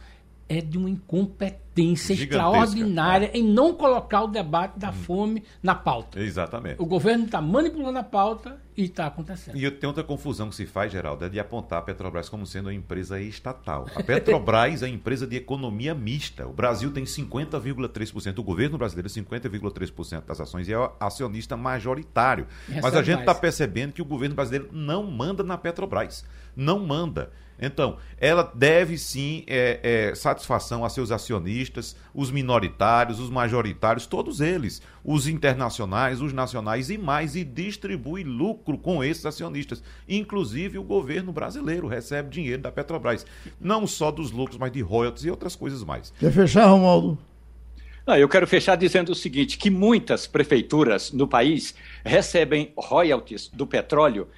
[0.51, 3.39] é de uma incompetência extraordinária é.
[3.39, 4.95] em não colocar o debate da hum.
[4.95, 6.21] fome na pauta.
[6.21, 6.83] Exatamente.
[6.83, 9.57] O governo está manipulando a pauta e está acontecendo.
[9.57, 12.67] E tem outra confusão que se faz, Geraldo, é de apontar a Petrobras como sendo
[12.67, 13.87] uma empresa estatal.
[13.95, 16.49] A Petrobras é empresa de economia mista.
[16.49, 22.49] O Brasil tem 50,3%, o governo brasileiro 50,3% das ações e é acionista majoritário.
[22.83, 26.25] Mas a gente está percebendo que o governo brasileiro não manda na Petrobras.
[26.57, 27.31] Não manda.
[27.61, 34.41] Então, ela deve sim é, é, satisfação a seus acionistas, os minoritários, os majoritários, todos
[34.41, 39.83] eles, os internacionais, os nacionais e mais, e distribui lucro com esses acionistas.
[40.09, 43.27] Inclusive o governo brasileiro recebe dinheiro da Petrobras,
[43.61, 46.13] não só dos lucros, mas de royalties e outras coisas mais.
[46.19, 47.19] Quer fechar, Romualdo?
[48.07, 53.67] Não, eu quero fechar dizendo o seguinte: que muitas prefeituras no país recebem royalties do
[53.67, 54.29] petróleo.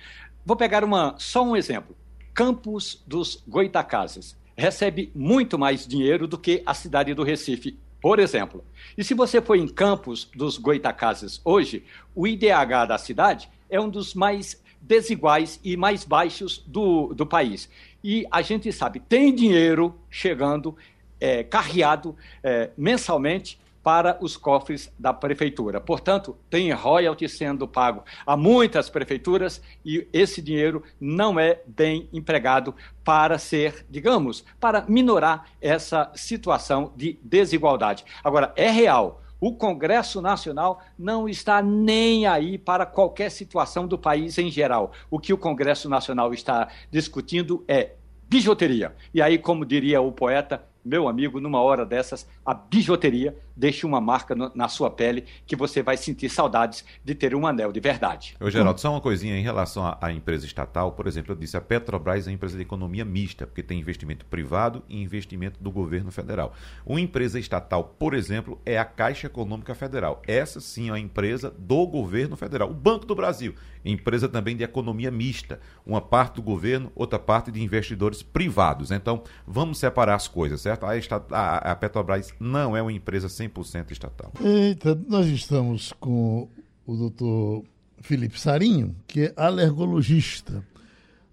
[0.44, 1.96] Vou pegar uma, só um exemplo.
[2.34, 8.64] Campos dos Goitacazes recebe muito mais dinheiro do que a cidade do Recife, por exemplo.
[8.96, 13.88] E se você for em Campos dos Goitacazes hoje, o IDH da cidade é um
[13.88, 17.68] dos mais desiguais e mais baixos do, do país.
[18.02, 20.76] E a gente sabe, tem dinheiro chegando,
[21.20, 25.80] é, carreado é, mensalmente para os cofres da prefeitura.
[25.80, 32.74] Portanto, tem royalty sendo pago a muitas prefeituras e esse dinheiro não é bem empregado
[33.02, 38.04] para ser, digamos, para minorar essa situação de desigualdade.
[38.22, 44.38] Agora, é real O Congresso Nacional não está nem aí para qualquer situação do país
[44.38, 44.92] em geral.
[45.10, 47.94] O que o Congresso Nacional está discutindo é
[48.28, 48.94] bijuteria.
[49.12, 54.00] E aí, como diria o poeta, meu amigo, numa hora dessas, a bijuteria deixa uma
[54.00, 57.80] marca no, na sua pele que você vai sentir saudades de ter um anel de
[57.80, 58.34] verdade.
[58.40, 60.92] Ô, Geraldo, só uma coisinha em relação à, à empresa estatal.
[60.92, 64.24] Por exemplo, eu disse a Petrobras é uma empresa de economia mista, porque tem investimento
[64.26, 66.54] privado e investimento do governo federal.
[66.84, 70.22] Uma empresa estatal, por exemplo, é a Caixa Econômica Federal.
[70.26, 72.70] Essa sim é uma empresa do governo federal.
[72.70, 75.60] O Banco do Brasil, empresa também de economia mista.
[75.84, 78.90] Uma parte do governo, outra parte de investidores privados.
[78.90, 80.84] Então, vamos separar as coisas, certo?
[80.86, 80.92] A,
[81.30, 84.32] a, a Petrobras não é uma empresa 100% estatal.
[84.40, 86.48] Eita, nós estamos com
[86.86, 87.64] o doutor
[88.00, 90.64] Felipe Sarinho, que é alergologista.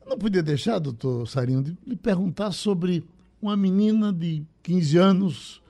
[0.06, 3.04] Não podia deixar, doutor Sarinho, de lhe perguntar sobre
[3.42, 5.62] uma menina de 15 anos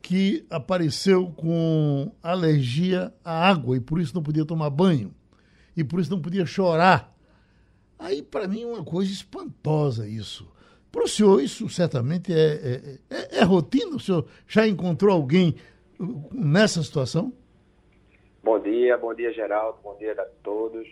[0.00, 5.14] que apareceu com alergia à água e por isso não podia tomar banho
[5.76, 7.14] e por isso não podia chorar.
[7.98, 10.48] Aí, para mim, é uma coisa espantosa isso.
[10.90, 13.96] Para o senhor, isso certamente é, é, é, é, rotina?
[13.96, 15.54] O senhor já encontrou alguém
[16.32, 17.32] nessa situação?
[18.42, 20.88] Bom dia, bom dia, Geraldo, bom dia a todos.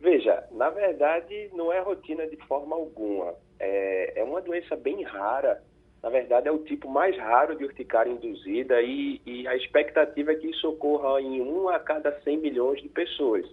[0.00, 3.34] Veja, na verdade, não é rotina de forma alguma.
[3.58, 5.62] É, é uma doença bem rara.
[6.02, 10.36] Na verdade, é o tipo mais raro de urticária induzida e, e a expectativa é
[10.36, 13.44] que isso ocorra em 1 a cada 100 milhões de pessoas.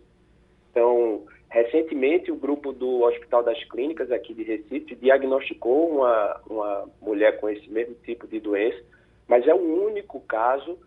[0.69, 7.39] Então, recentemente, o grupo do Hospital das Clínicas aqui de Recife diagnosticou uma, uma mulher
[7.39, 8.81] com esse mesmo tipo de doença,
[9.27, 10.79] mas é o único caso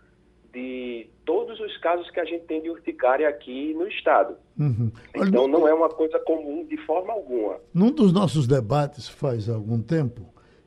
[0.53, 4.35] de todos os casos que a gente tem de urticária aqui no estado.
[4.59, 4.91] Uhum.
[5.15, 7.61] Então, não é uma coisa comum de forma alguma.
[7.73, 10.23] Num dos nossos debates faz algum tempo,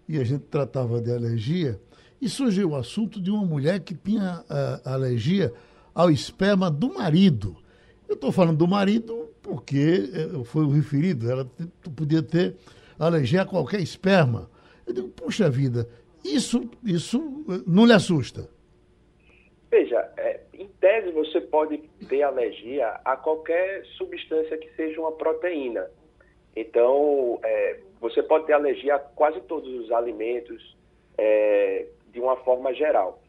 [0.07, 1.77] e a gente tratava de alergia,
[2.21, 5.51] e surgiu o assunto de uma mulher que tinha uh, alergia
[5.93, 7.57] ao esperma do marido.
[8.09, 11.47] Eu estou falando do marido porque eh, foi o referido, ela
[11.95, 12.55] podia ter
[12.97, 14.49] alergia a qualquer esperma.
[14.85, 15.87] Eu digo, puxa vida,
[16.25, 18.49] isso, isso eh, não lhe assusta?
[19.69, 21.77] Veja, é, em tese você pode
[22.09, 25.87] ter alergia a qualquer substância que seja uma proteína.
[26.55, 30.75] Então, é, você pode ter alergia a quase todos os alimentos
[31.15, 33.21] é, de uma forma geral.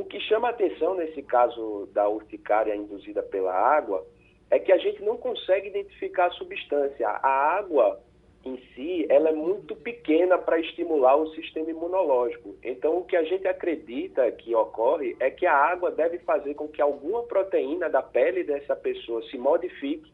[0.00, 4.02] O que chama atenção nesse caso da urticária induzida pela água
[4.50, 7.06] é que a gente não consegue identificar a substância.
[7.06, 8.00] A água
[8.42, 12.56] em si, ela é muito pequena para estimular o sistema imunológico.
[12.64, 16.66] Então, o que a gente acredita que ocorre é que a água deve fazer com
[16.66, 20.10] que alguma proteína da pele dessa pessoa se modifique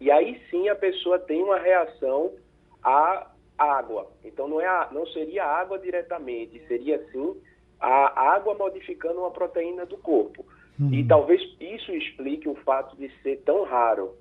[0.00, 2.34] e aí sim a pessoa tem uma reação
[2.82, 4.10] à água.
[4.24, 7.49] Então, não, é a, não seria a água diretamente, seria sim a
[8.34, 10.44] água modificando uma proteína do corpo.
[10.78, 10.92] Uhum.
[10.94, 14.14] E talvez isso explique o fato de ser tão raro.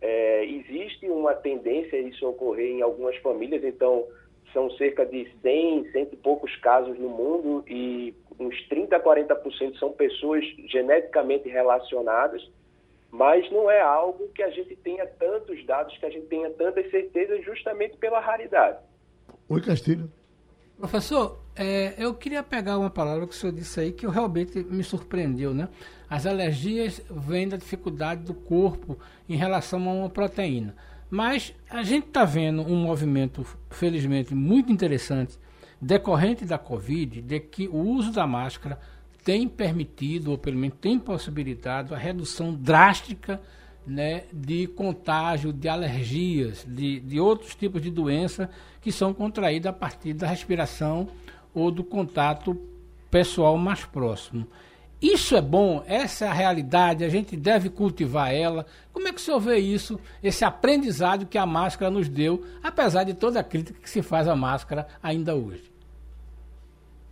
[0.00, 4.04] É, existe uma tendência a isso ocorrer em algumas famílias, então
[4.52, 9.78] são cerca de 100, cento e poucos casos no mundo e uns 30 a 40%
[9.78, 12.42] são pessoas geneticamente relacionadas,
[13.10, 16.90] mas não é algo que a gente tenha tantos dados, que a gente tenha tantas
[16.90, 18.78] certezas justamente pela raridade.
[19.48, 20.10] Oi, Castilho.
[20.76, 24.82] Professor, é, eu queria pegar uma palavra que o senhor disse aí que realmente me
[24.82, 25.68] surpreendeu, né?
[26.10, 30.74] As alergias vêm da dificuldade do corpo em relação a uma proteína.
[31.08, 35.38] Mas a gente está vendo um movimento, felizmente, muito interessante,
[35.80, 38.80] decorrente da Covid, de que o uso da máscara
[39.22, 43.40] tem permitido, ou pelo menos tem possibilitado, a redução drástica
[43.86, 49.72] né, de contágio, de alergias, de, de outros tipos de doença que são contraídas a
[49.72, 51.08] partir da respiração
[51.54, 52.56] ou do contato
[53.10, 54.46] pessoal mais próximo.
[55.00, 58.64] Isso é bom, essa é a realidade, a gente deve cultivar ela.
[58.92, 63.04] Como é que o senhor vê isso, esse aprendizado que a máscara nos deu, apesar
[63.04, 65.70] de toda a crítica que se faz à máscara ainda hoje?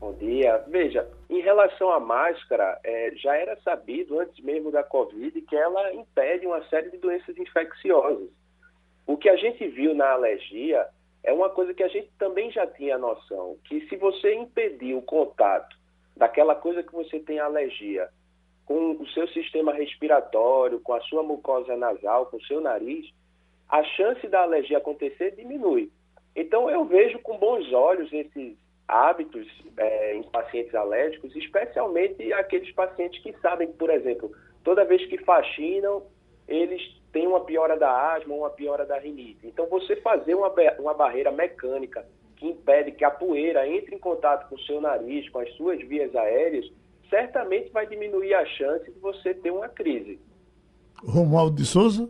[0.00, 0.64] Bom dia.
[0.68, 5.92] Veja, em relação à máscara, é, já era sabido antes mesmo da Covid que ela
[5.94, 8.30] impede uma série de doenças infecciosas.
[9.06, 10.86] O que a gente viu na alergia
[11.24, 15.02] é uma coisa que a gente também já tinha noção, que se você impedir o
[15.02, 15.76] contato
[16.16, 18.08] daquela coisa que você tem alergia
[18.64, 23.08] com o seu sistema respiratório, com a sua mucosa nasal, com o seu nariz,
[23.68, 25.90] a chance da alergia acontecer diminui.
[26.34, 28.56] Então eu vejo com bons olhos esses
[28.88, 34.30] hábitos é, em pacientes alérgicos, especialmente aqueles pacientes que sabem por exemplo,
[34.64, 36.02] toda vez que faxinam,
[36.46, 36.82] eles
[37.12, 39.46] têm uma piora da asma, uma piora da rinite.
[39.46, 42.06] Então, você fazer uma, uma barreira mecânica
[42.36, 45.80] que impede que a poeira entre em contato com o seu nariz, com as suas
[45.86, 46.66] vias aéreas,
[47.08, 50.18] certamente vai diminuir a chance de você ter uma crise.
[51.04, 52.08] Romualdo de Souza?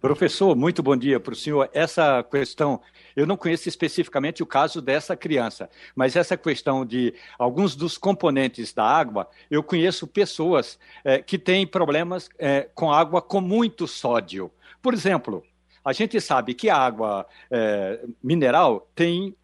[0.00, 1.70] Professor, muito bom dia para o senhor.
[1.72, 2.82] Essa questão,
[3.16, 8.74] eu não conheço especificamente o caso dessa criança, mas essa questão de alguns dos componentes
[8.74, 14.50] da água, eu conheço pessoas é, que têm problemas é, com água com muito sódio.
[14.82, 15.42] Por exemplo,
[15.82, 19.34] a gente sabe que a água é, mineral tem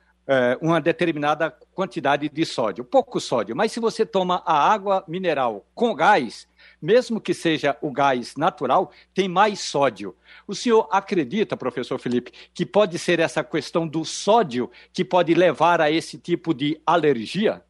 [0.61, 5.93] uma determinada quantidade de sódio, pouco sódio, mas se você toma a água mineral com
[5.95, 6.47] gás,
[6.83, 10.17] mesmo que seja o gás natural, tem mais sódio.
[10.47, 15.81] O senhor acredita, professor Felipe, que pode ser essa questão do sódio que pode levar
[15.81, 17.63] a esse tipo de alergia?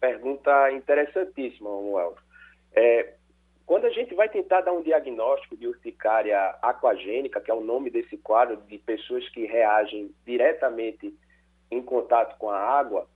[0.00, 2.20] Pergunta interessantíssima, Romualdo.
[2.72, 3.14] É,
[3.66, 7.90] quando a gente vai tentar dar um diagnóstico de urticária aquagênica, que é o nome
[7.90, 11.12] desse quadro de pessoas que reagem diretamente
[11.70, 13.06] em contato com a água,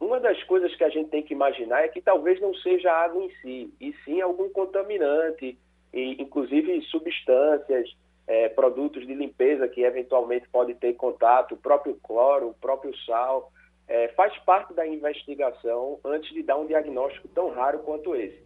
[0.00, 3.04] uma das coisas que a gente tem que imaginar é que talvez não seja a
[3.04, 5.58] água em si, e sim algum contaminante,
[5.92, 7.88] e, inclusive substâncias,
[8.26, 13.52] é, produtos de limpeza que eventualmente pode ter contato, o próprio cloro, o próprio sal,
[13.86, 18.42] é, faz parte da investigação antes de dar um diagnóstico tão raro quanto esse.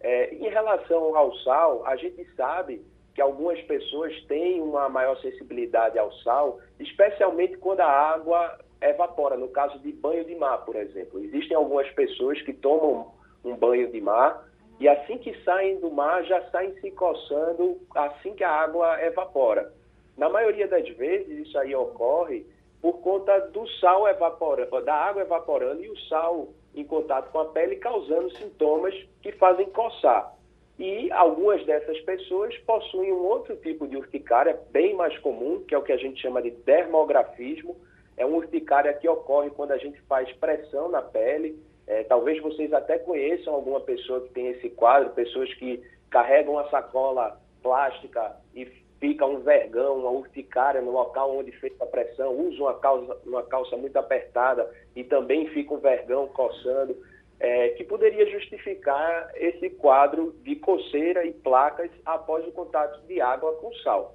[0.00, 2.84] É, em relação ao sal, a gente sabe
[3.14, 9.48] que algumas pessoas têm uma maior sensibilidade ao sal, especialmente quando a água evapora, no
[9.48, 11.22] caso de banho de mar, por exemplo.
[11.22, 13.12] Existem algumas pessoas que tomam
[13.44, 14.46] um banho de mar
[14.78, 19.72] e assim que saem do mar já saem se coçando assim que a água evapora.
[20.16, 22.46] Na maioria das vezes isso aí ocorre
[22.80, 27.46] por conta do sal evaporando, da água evaporando e o sal em contato com a
[27.46, 30.34] pele causando sintomas que fazem coçar.
[30.78, 35.78] E algumas dessas pessoas possuem um outro tipo de urticária bem mais comum, que é
[35.78, 37.74] o que a gente chama de dermografismo.
[38.16, 41.58] É uma urticária que ocorre quando a gente faz pressão na pele.
[41.86, 46.68] É, talvez vocês até conheçam alguma pessoa que tem esse quadro, pessoas que carregam uma
[46.70, 48.64] sacola plástica e
[48.98, 53.42] fica um vergão, uma urticária no local onde fez a pressão, usa uma calça, uma
[53.42, 56.96] calça muito apertada e também fica um vergão coçando
[57.38, 63.52] é, que poderia justificar esse quadro de coceira e placas após o contato de água
[63.56, 64.14] com sal.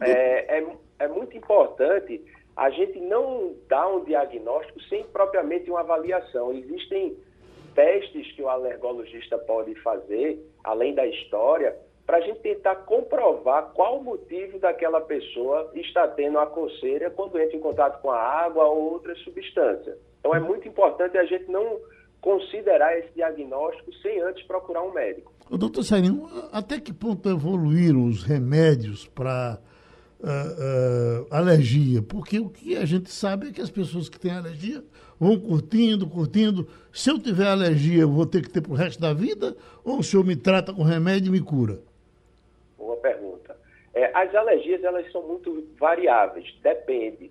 [0.00, 0.66] É, é,
[0.98, 2.20] é muito importante
[2.56, 6.52] a gente não dar um diagnóstico sem propriamente uma avaliação.
[6.52, 7.16] Existem
[7.74, 11.74] testes que o alergologista pode fazer, além da história,
[12.06, 17.38] para a gente tentar comprovar qual o motivo daquela pessoa está tendo a coceira quando
[17.38, 19.96] entra em contato com a água ou outra substância.
[20.20, 21.80] Então é muito importante a gente não
[22.20, 25.32] considerar esse diagnóstico sem antes procurar um médico.
[25.50, 29.58] Doutor Sarinho, até que ponto evoluíram os remédios para
[30.22, 32.02] uh, uh, alergia?
[32.02, 34.82] Porque o que a gente sabe é que as pessoas que têm alergia
[35.18, 36.68] vão curtindo, curtindo.
[36.92, 39.56] Se eu tiver alergia, eu vou ter que ter para o resto da vida?
[39.84, 41.80] Ou o senhor me trata com remédio e me cura?
[42.78, 43.56] Boa pergunta.
[43.94, 47.30] É, as alergias, elas são muito variáveis, depende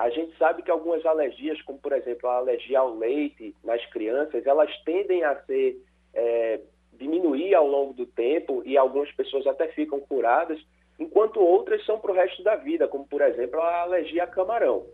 [0.00, 4.46] a gente sabe que algumas alergias, como por exemplo a alergia ao leite nas crianças,
[4.46, 5.76] elas tendem a ser
[6.14, 6.60] é,
[6.94, 10.58] diminuir ao longo do tempo e algumas pessoas até ficam curadas,
[11.00, 14.84] enquanto outras são para o resto da vida, como por exemplo a alergia a camarão.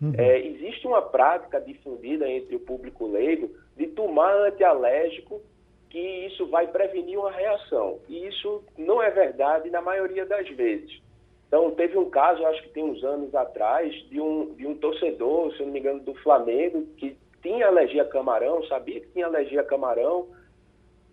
[0.00, 0.12] Uhum.
[0.18, 5.40] É, existe uma prática difundida entre o público leigo de tomar antialérgico
[5.88, 8.00] que isso vai prevenir uma reação.
[8.08, 11.00] E isso não é verdade na maioria das vezes.
[11.46, 15.52] Então, teve um caso, acho que tem uns anos atrás, de um, de um torcedor,
[15.54, 19.60] se não me engano, do Flamengo, que tinha alergia a camarão, sabia que tinha alergia
[19.60, 20.26] a camarão,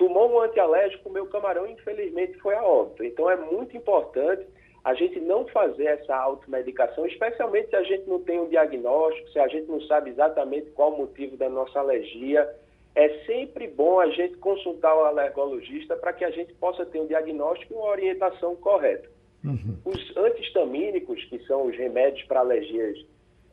[0.01, 3.03] tomou um antialérgico, comeu camarão infelizmente foi a óbito.
[3.03, 4.43] Então, é muito importante
[4.83, 9.37] a gente não fazer essa automedicação, especialmente se a gente não tem um diagnóstico, se
[9.37, 12.49] a gente não sabe exatamente qual o motivo da nossa alergia.
[12.95, 17.05] É sempre bom a gente consultar o alergologista para que a gente possa ter um
[17.05, 19.07] diagnóstico e uma orientação correta.
[19.45, 19.77] Uhum.
[19.85, 22.97] Os antihistamínicos, que são os remédios para alergias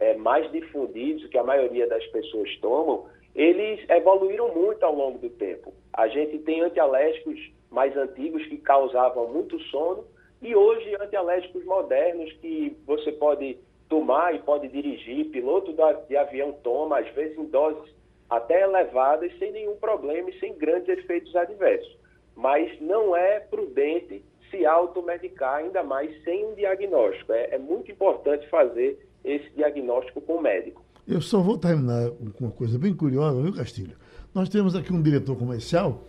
[0.00, 3.06] é, mais difundidos, que a maioria das pessoas tomam,
[3.38, 5.72] eles evoluíram muito ao longo do tempo.
[5.92, 7.38] A gente tem antialérgicos
[7.70, 10.04] mais antigos que causavam muito sono
[10.42, 13.56] e hoje antialérgicos modernos que você pode
[13.88, 15.72] tomar e pode dirigir, piloto
[16.08, 17.94] de avião toma, às vezes em doses
[18.28, 21.96] até elevadas, sem nenhum problema e sem grandes efeitos adversos.
[22.34, 24.20] Mas não é prudente
[24.50, 27.32] se automedicar, ainda mais sem um diagnóstico.
[27.32, 30.82] É, é muito importante fazer esse diagnóstico com o médico.
[31.08, 33.96] Eu só vou terminar com uma coisa bem curiosa, viu, Castilho?
[34.34, 36.04] Nós temos aqui um diretor comercial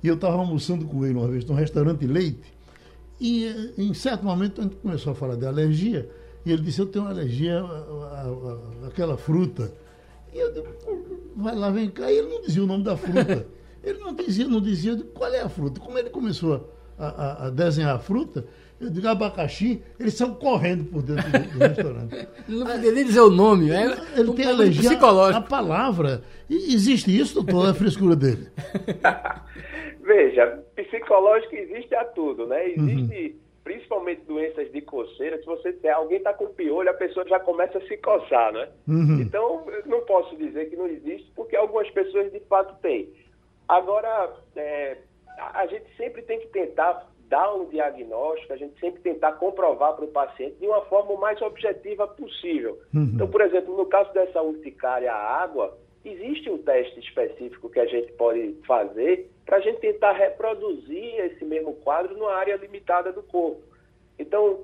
[0.00, 2.54] e eu estava almoçando com ele uma vez num restaurante Leite
[3.20, 6.08] e em certo momento a gente começou a falar de alergia
[6.46, 7.64] e ele disse, eu tenho alergia
[8.86, 9.72] àquela fruta.
[10.32, 10.68] E eu disse,
[11.34, 12.12] vai lá, vem cá.
[12.12, 13.46] E ele não dizia o nome da fruta.
[13.84, 15.78] Ele não dizia, não dizia qual é a fruta.
[15.78, 18.46] Como ele começou a, a, a desenhar a fruta,
[18.80, 22.28] eu digo abacaxi, eles são correndo por dentro do, do restaurante.
[22.48, 23.70] Não poderia nem dizer o nome.
[23.70, 23.84] É,
[24.16, 24.90] ele um tem alergia
[25.34, 26.22] à palavra.
[26.50, 28.48] E existe isso, doutor, a frescura dele?
[30.02, 32.68] Veja, psicológico existe a tudo, né?
[32.68, 33.38] Existe, uhum.
[33.64, 37.78] principalmente doenças de coceira, se você tem alguém está com piolho, a pessoa já começa
[37.78, 38.68] a se coçar, né?
[38.86, 39.20] Uhum.
[39.20, 43.08] Então, não posso dizer que não existe, porque algumas pessoas de fato têm.
[43.66, 44.98] Agora, é,
[45.38, 50.04] a gente sempre tem que tentar dar um diagnóstico, a gente sempre tentar comprovar para
[50.04, 52.78] o paciente de uma forma mais objetiva possível.
[52.94, 53.10] Uhum.
[53.12, 57.86] Então, por exemplo, no caso dessa urticária à água, existe um teste específico que a
[57.86, 63.24] gente pode fazer para a gente tentar reproduzir esse mesmo quadro numa área limitada do
[63.24, 63.62] corpo.
[64.16, 64.60] Então,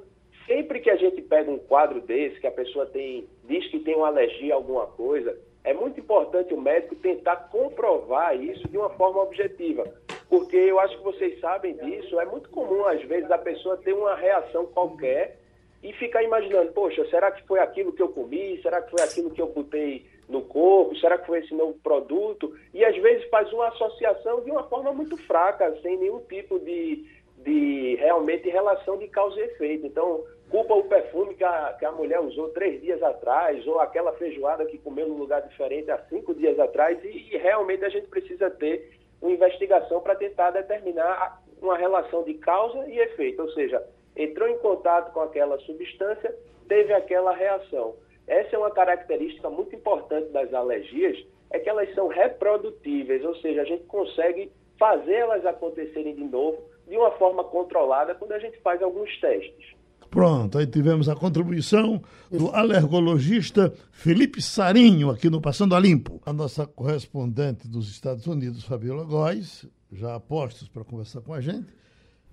[0.46, 3.96] sempre que a gente pega um quadro desse, que a pessoa tem, diz que tem
[3.96, 8.90] uma alergia a alguma coisa, é muito importante o médico tentar comprovar isso de uma
[8.90, 9.82] forma objetiva.
[10.30, 13.92] Porque eu acho que vocês sabem disso, é muito comum, às vezes, a pessoa ter
[13.92, 15.40] uma reação qualquer
[15.82, 18.62] e ficar imaginando, poxa, será que foi aquilo que eu comi?
[18.62, 20.94] Será que foi aquilo que eu botei no corpo?
[20.96, 22.56] Será que foi esse novo produto?
[22.72, 27.04] E às vezes faz uma associação de uma forma muito fraca, sem nenhum tipo de,
[27.38, 29.84] de realmente relação de causa e efeito.
[29.84, 34.12] Então, culpa o perfume que a, que a mulher usou três dias atrás, ou aquela
[34.12, 38.06] feijoada que comeu num lugar diferente há cinco dias atrás, e, e realmente a gente
[38.06, 43.84] precisa ter uma investigação para tentar determinar uma relação de causa e efeito, ou seja,
[44.16, 46.34] entrou em contato com aquela substância,
[46.68, 47.96] teve aquela reação.
[48.26, 51.18] Essa é uma característica muito importante das alergias,
[51.50, 56.62] é que elas são reprodutíveis, ou seja, a gente consegue fazer elas acontecerem de novo
[56.86, 59.79] de uma forma controlada quando a gente faz alguns testes.
[60.11, 62.02] Pronto, aí tivemos a contribuição
[62.32, 66.20] do alergologista Felipe Sarinho, aqui no Passando a Limpo.
[66.26, 71.40] A nossa correspondente dos Estados Unidos, Fabiola Góes, já a postos para conversar com a
[71.40, 71.68] gente,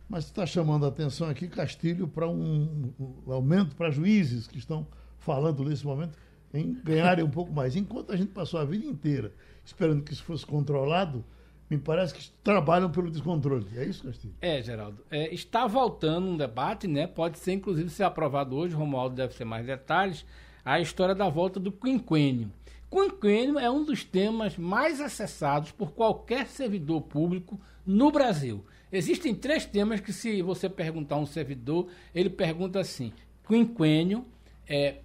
[0.09, 4.88] mas está chamando a atenção aqui, Castilho, para um, um aumento para juízes que estão
[5.19, 6.17] falando nesse momento
[6.51, 7.75] em ganharem um pouco mais.
[7.75, 9.32] Enquanto a gente passou a vida inteira
[9.63, 11.23] esperando que isso fosse controlado,
[11.70, 13.68] me parece que trabalham pelo descontrole.
[13.76, 14.34] É isso, Castilho?
[14.41, 15.03] É, Geraldo.
[15.11, 17.07] É, está voltando um debate, né?
[17.07, 20.26] Pode ser, inclusive, ser aprovado hoje, Romualdo deve ter mais detalhes,
[20.63, 22.51] a história da volta do quinquênio.
[22.89, 28.63] Quinquênio é um dos temas mais acessados por qualquer servidor público no Brasil.
[28.89, 33.11] Existem três temas que, se você perguntar a um servidor, ele pergunta assim:
[33.45, 34.26] quinquênio,
[34.65, 34.99] é,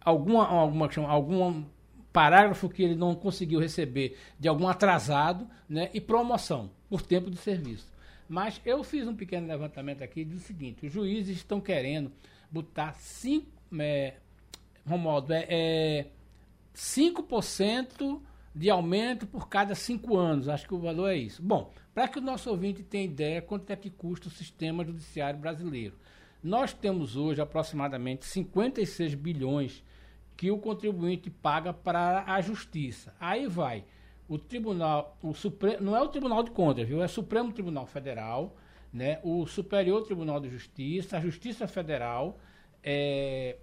[0.00, 1.64] alguma, alguma, algum
[2.18, 7.36] parágrafo que ele não conseguiu receber de algum atrasado, né, e promoção por tempo de
[7.36, 7.86] serviço.
[8.28, 12.10] Mas eu fiz um pequeno levantamento aqui do seguinte: os juízes estão querendo
[12.50, 13.46] botar 5,
[13.78, 14.14] é,
[14.84, 16.06] Romualdo, é, é
[16.74, 18.20] 5%
[18.52, 20.48] de aumento por cada cinco anos.
[20.48, 21.40] Acho que o valor é isso.
[21.40, 25.38] Bom, para que o nosso ouvinte tenha ideia quanto é que custa o sistema judiciário
[25.38, 25.94] brasileiro.
[26.42, 29.84] Nós temos hoje aproximadamente 56 bilhões
[30.38, 33.12] que o contribuinte paga para a justiça.
[33.18, 33.84] Aí vai
[34.28, 37.02] o tribunal, o Supremo, não é o Tribunal de Contas, viu?
[37.02, 38.56] É o Supremo Tribunal Federal,
[38.92, 39.18] né?
[39.24, 42.38] O Superior Tribunal de Justiça, a Justiça Federal,
[42.84, 43.56] é,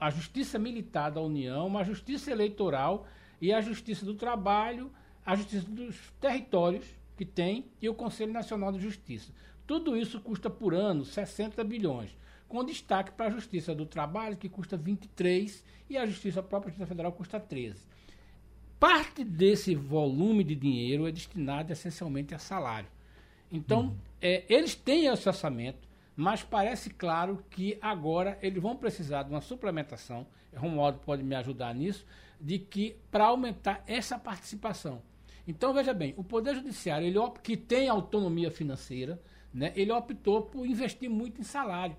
[0.00, 3.06] a Justiça Militar da União, a Justiça Eleitoral
[3.40, 4.90] e a Justiça do Trabalho,
[5.24, 6.84] a Justiça dos Territórios
[7.16, 9.32] que tem e o Conselho Nacional de Justiça.
[9.68, 12.10] Tudo isso custa por ano 60 bilhões
[12.48, 16.70] com destaque para a Justiça do Trabalho, que custa 23, e a Justiça a própria
[16.70, 17.84] Justiça Federal custa 13.
[18.80, 22.88] Parte desse volume de dinheiro é destinado essencialmente a salário.
[23.50, 23.96] Então, uhum.
[24.20, 29.40] é, eles têm esse orçamento, mas parece claro que agora eles vão precisar de uma
[29.40, 32.06] suplementação, Romualdo pode me ajudar nisso,
[32.40, 35.02] de que para aumentar essa participação.
[35.46, 39.20] Então, veja bem, o Poder Judiciário, ele, que tem autonomia financeira,
[39.52, 41.96] né, ele optou por investir muito em salário.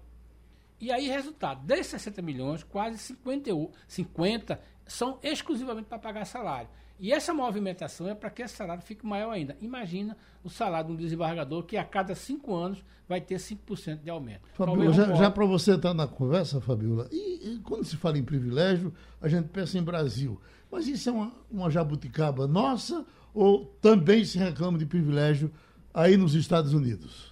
[0.79, 3.51] E aí, resultado, desses 60 milhões, quase 50,
[3.87, 6.69] 50 são exclusivamente para pagar salário.
[6.99, 9.55] E essa movimentação é para que esse salário fique maior ainda.
[9.61, 14.09] Imagina o salário de um desembargador que a cada cinco anos vai ter 5% de
[14.09, 14.41] aumento.
[14.53, 18.23] Fabiola, já, já para você estar na conversa, Fabiola, e, e, quando se fala em
[18.23, 20.39] privilégio, a gente pensa em Brasil.
[20.69, 25.51] Mas isso é uma, uma jabuticaba nossa ou também se reclama de privilégio
[25.93, 27.28] aí nos Estados Unidos?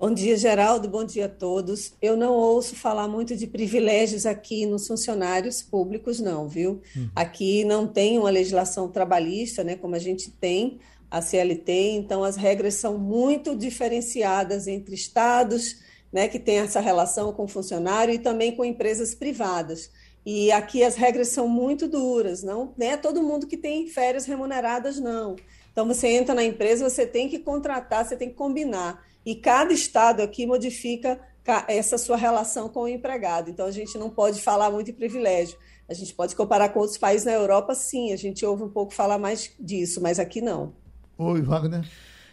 [0.00, 0.88] Bom dia, Geraldo.
[0.88, 1.92] Bom dia a todos.
[2.00, 6.80] Eu não ouço falar muito de privilégios aqui nos funcionários públicos, não, viu?
[6.96, 7.10] Hum.
[7.14, 10.78] Aqui não tem uma legislação trabalhista, né, como a gente tem
[11.10, 17.30] a CLT, então as regras são muito diferenciadas entre estados, né, que tem essa relação
[17.34, 19.90] com o funcionário e também com empresas privadas.
[20.24, 24.24] E aqui as regras são muito duras, não, não é todo mundo que tem férias
[24.24, 25.36] remuneradas, não.
[25.70, 29.09] Então, você entra na empresa, você tem que contratar, você tem que combinar.
[29.24, 31.20] E cada estado aqui modifica
[31.66, 33.50] essa sua relação com o empregado.
[33.50, 35.58] Então, a gente não pode falar muito em privilégio.
[35.88, 38.94] A gente pode comparar com outros países na Europa, sim, a gente ouve um pouco
[38.94, 40.72] falar mais disso, mas aqui não.
[41.18, 41.84] Oi, Wagner.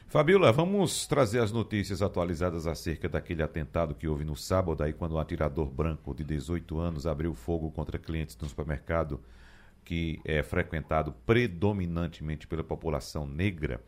[0.07, 5.15] Fabiola, vamos trazer as notícias atualizadas acerca daquele atentado que houve no sábado, aí quando
[5.15, 9.19] um atirador branco de 18 anos abriu fogo contra clientes no supermercado
[9.83, 13.81] que é frequentado predominantemente pela população negra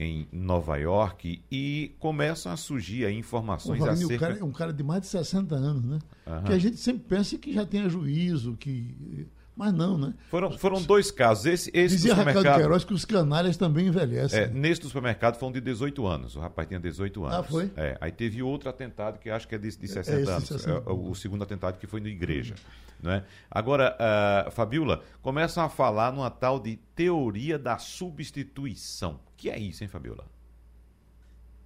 [0.00, 4.14] em Nova York e começam a surgir aí informações Wagner, acerca...
[4.14, 5.98] O cara é um cara de mais de 60 anos, né?
[6.24, 6.44] Uhum.
[6.44, 9.26] Que a gente sempre pensa que já tenha juízo, que
[9.56, 10.14] mas não, né?
[10.30, 11.44] Foram, foram dois casos.
[11.44, 12.44] Esse, esse Dizia do supermercado...
[12.44, 14.38] Raquel Queiroz que os canalhas também envelhecem.
[14.38, 16.36] É, nesse do supermercado foi um de 18 anos.
[16.36, 17.38] O rapaz tinha 18 anos.
[17.38, 17.68] Ah, foi?
[17.76, 20.46] É, aí teve outro atentado que acho que é de, de 60 é anos.
[20.46, 20.70] 60.
[20.70, 22.54] É, o, o, segundo atentado que foi na igreja.
[23.02, 23.10] Uhum.
[23.10, 23.24] Né?
[23.50, 29.18] Agora, uh, Fabiola, começam a falar numa tal de teoria da substituição.
[29.38, 30.26] Que é isso, hein, Fabiola?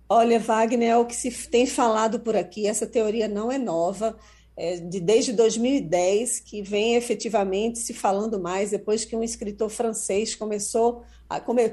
[0.08, 2.66] Olha, Wagner, é o que se tem falado por aqui.
[2.66, 4.16] Essa teoria não é nova
[4.54, 10.34] é, de, desde 2010 que vem efetivamente se falando mais, depois que um escritor francês
[10.34, 11.02] começou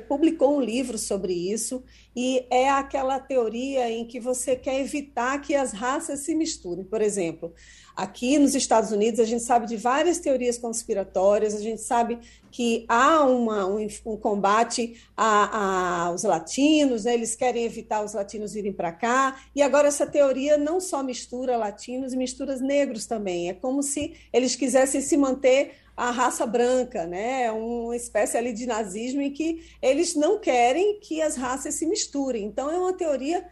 [0.07, 1.83] publicou um livro sobre isso,
[2.15, 6.83] e é aquela teoria em que você quer evitar que as raças se misturem.
[6.83, 7.53] Por exemplo,
[7.99, 12.17] Aqui nos Estados Unidos, a gente sabe de várias teorias conspiratórias, a gente sabe
[12.49, 17.13] que há uma, um, um, combate aos latinos, né?
[17.13, 21.57] eles querem evitar os latinos virem para cá, e agora essa teoria não só mistura
[21.57, 23.49] latinos, mistura negros também.
[23.49, 27.51] É como se eles quisessem se manter a raça branca, né?
[27.51, 32.45] Uma espécie ali de nazismo em que eles não querem que as raças se misturem.
[32.45, 33.45] Então é uma teoria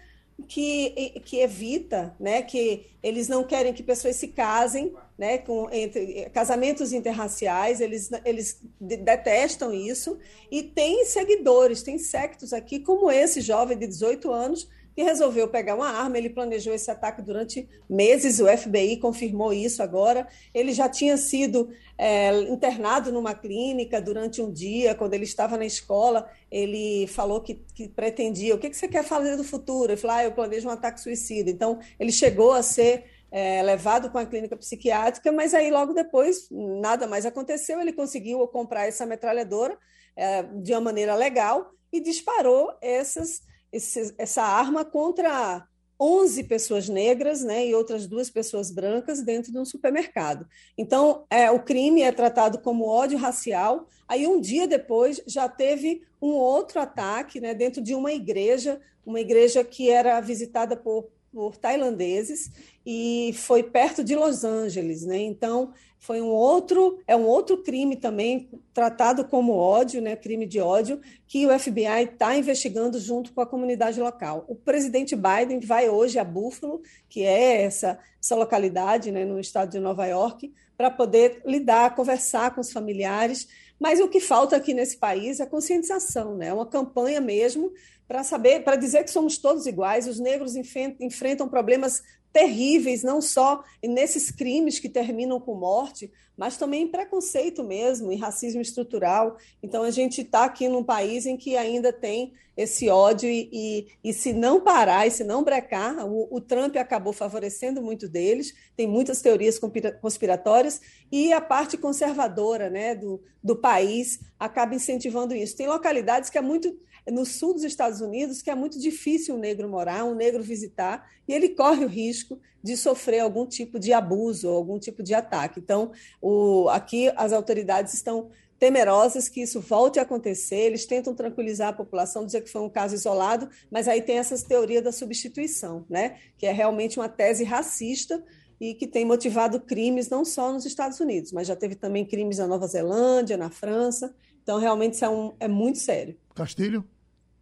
[0.48, 6.30] que, que evita, né, que eles não querem que pessoas se casem, né, com entre
[6.30, 10.18] casamentos interraciais, eles, eles detestam isso
[10.50, 15.76] e tem seguidores, tem sectos aqui como esse jovem de 18 anos que resolveu pegar
[15.76, 16.18] uma arma.
[16.18, 20.28] Ele planejou esse ataque durante meses, o FBI confirmou isso agora.
[20.52, 25.68] Ele já tinha sido é, internado numa clínica durante um dia, quando ele estava na
[25.68, 26.28] escola.
[26.50, 29.92] Ele falou que, que pretendia: o que, que você quer fazer do futuro?
[29.92, 31.52] Ele falou: ah, eu planejo um ataque suicida.
[31.52, 33.16] Então, ele chegou a ser.
[33.30, 37.82] É, levado com a clínica psiquiátrica, mas aí logo depois nada mais aconteceu.
[37.82, 39.78] Ele conseguiu comprar essa metralhadora
[40.16, 43.42] é, de uma maneira legal e disparou essas
[43.72, 45.68] esse, essa arma contra
[46.00, 50.48] 11 pessoas negras né, e outras duas pessoas brancas dentro de um supermercado.
[50.78, 53.88] Então, é, o crime é tratado como ódio racial.
[54.08, 59.20] Aí, um dia depois, já teve um outro ataque né, dentro de uma igreja, uma
[59.20, 62.50] igreja que era visitada por por tailandeses
[62.84, 65.20] e foi perto de Los Angeles, né?
[65.20, 70.16] Então foi um outro é um outro crime também tratado como ódio, né?
[70.16, 74.46] Crime de ódio que o FBI está investigando junto com a comunidade local.
[74.48, 79.24] O presidente Biden vai hoje a Buffalo, que é essa essa localidade, né?
[79.24, 83.48] No estado de Nova York, para poder lidar, conversar com os familiares.
[83.80, 86.52] Mas o que falta aqui nesse país é conscientização, né?
[86.52, 87.72] Uma campanha mesmo
[88.08, 90.08] para saber, para dizer que somos todos iguais.
[90.08, 92.02] Os negros enfrentam problemas
[92.32, 98.18] terríveis, não só nesses crimes que terminam com morte, mas também em preconceito mesmo, em
[98.18, 99.38] racismo estrutural.
[99.62, 103.88] Então, a gente está aqui num país em que ainda tem esse ódio, e, e,
[104.04, 108.54] e se não parar, e se não brecar, o, o, Trump acabou favorecendo muito deles,
[108.76, 109.60] tem muitas teorias
[110.02, 110.82] conspiratórias,
[111.12, 115.56] e a parte conservadora né, do, do país acaba incentivando isso.
[115.56, 116.76] Tem localidades que é muito
[117.12, 121.10] no sul dos Estados Unidos que é muito difícil um negro morar, um negro visitar,
[121.28, 125.60] e ele corre o risco de sofrer algum tipo de abuso, algum tipo de ataque.
[125.60, 125.92] Então,
[126.22, 128.30] o, aqui as autoridades estão
[128.60, 132.70] temerosas que isso volte a acontecer, eles tentam tranquilizar a população, dizer que foi um
[132.70, 136.18] caso isolado, mas aí tem essa teoria da substituição, né?
[136.38, 138.24] que é realmente uma tese racista
[138.60, 142.40] e que tem motivado crimes não só nos Estados Unidos, mas já teve também crimes
[142.40, 144.14] na Nova Zelândia, na França.
[144.42, 146.18] Então, realmente, isso é, um, é muito sério.
[146.34, 146.84] Castilho?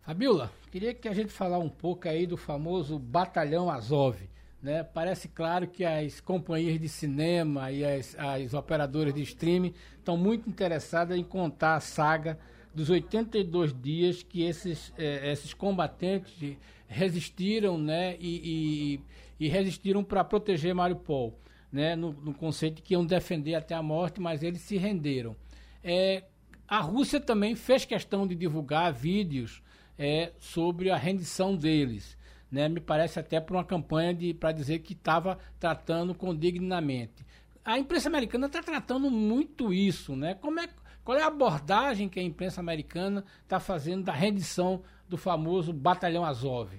[0.06, 4.16] Fabiola, queria que a gente falar um pouco aí do famoso Batalhão Azov.
[4.62, 4.84] Né?
[4.84, 10.48] Parece claro que as companhias de cinema e as, as operadoras de streaming estão muito
[10.48, 12.38] interessadas em contar a saga
[12.72, 16.56] dos 82 dias que esses, eh, esses combatentes
[16.88, 18.16] resistiram né?
[18.20, 19.00] e,
[19.40, 21.36] e, e resistiram para proteger Mariupol,
[21.72, 21.96] né?
[21.96, 25.36] No, no, conceito de que iam defender até a morte, mas eles se renderam.
[25.84, 26.26] É,
[26.68, 29.65] a Rússia também fez questão de divulgar vídeos
[29.98, 32.18] é, sobre a rendição deles.
[32.52, 32.70] Né?
[32.70, 37.26] Me parece até por uma campanha para dizer que estava tratando com dignamente.
[37.64, 40.16] A imprensa americana está tratando muito isso.
[40.16, 40.36] Né?
[40.36, 40.70] Como, é,
[41.04, 46.24] Qual é a abordagem que a imprensa americana está fazendo da rendição do famoso Batalhão
[46.24, 46.72] Azov?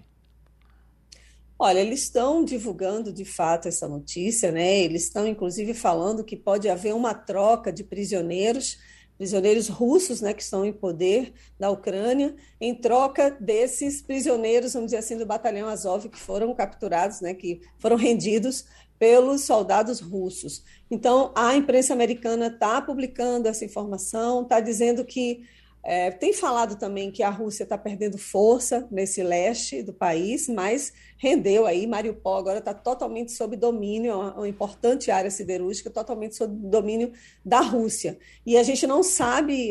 [1.59, 4.79] Olha, eles estão divulgando de fato essa notícia, né?
[4.79, 8.79] Eles estão inclusive falando que pode haver uma troca de prisioneiros,
[9.17, 14.99] prisioneiros russos, né, que estão em poder da Ucrânia, em troca desses prisioneiros, vamos dizer
[14.99, 18.67] assim, do batalhão Azov que foram capturados, né, que foram rendidos
[18.99, 20.63] pelos soldados russos.
[20.91, 25.45] Então, a imprensa americana está publicando essa informação, está dizendo que
[25.83, 30.93] é, tem falado também que a Rússia está perdendo força nesse leste do país, mas
[31.17, 31.87] rendeu aí.
[31.87, 37.13] Mariupol agora está totalmente sob domínio, é uma, uma, importante área siderúrgica, totalmente sob domínio
[37.45, 38.19] da Rússia.
[38.45, 39.71] E a gente não sabe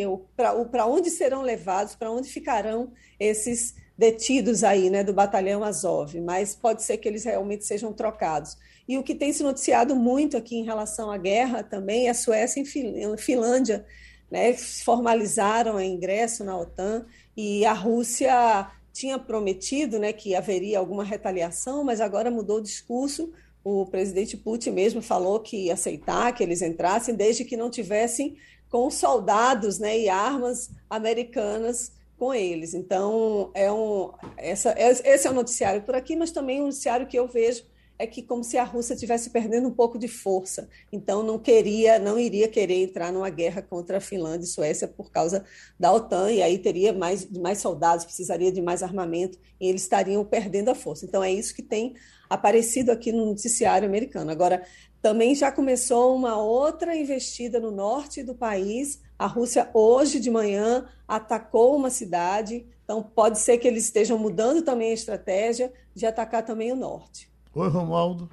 [0.72, 6.56] para onde serão levados, para onde ficarão esses detidos aí, né, do batalhão Azov, mas
[6.56, 8.58] pode ser que eles realmente sejam trocados.
[8.88, 12.14] E o que tem se noticiado muito aqui em relação à guerra também é a
[12.14, 13.86] Suécia e Finlândia
[14.30, 17.06] né, formalizaram o ingresso na OTAN
[17.36, 23.32] e a Rússia tinha prometido né, que haveria alguma retaliação, mas agora mudou o discurso.
[23.64, 28.38] O presidente Putin mesmo falou que ia aceitar que eles entrassem, desde que não tivessem
[28.70, 32.74] com soldados né, e armas americanas com eles.
[32.74, 37.20] Então, é um, essa, esse é o noticiário por aqui, mas também um noticiário que
[37.20, 37.66] eu vejo
[37.98, 41.98] é que como se a Rússia estivesse perdendo um pouco de força, então não queria,
[41.98, 45.46] não iria querer entrar numa guerra contra a Finlândia e Suécia por causa
[45.80, 50.24] da OTAN, e aí teria mais, mais soldados, precisaria de mais armamento, e eles estariam
[50.26, 51.06] perdendo a força.
[51.06, 51.96] Então é isso que tem
[52.30, 54.32] aparecido aqui no noticiário americano.
[54.32, 54.64] Agora,
[55.02, 59.00] também já começou uma outra investida no norte do país.
[59.20, 64.64] A Rússia, hoje de manhã, atacou uma cidade, então pode ser que eles estejam mudando
[64.64, 67.30] também a estratégia de atacar também o norte.
[67.58, 68.30] Oi, Romualdo.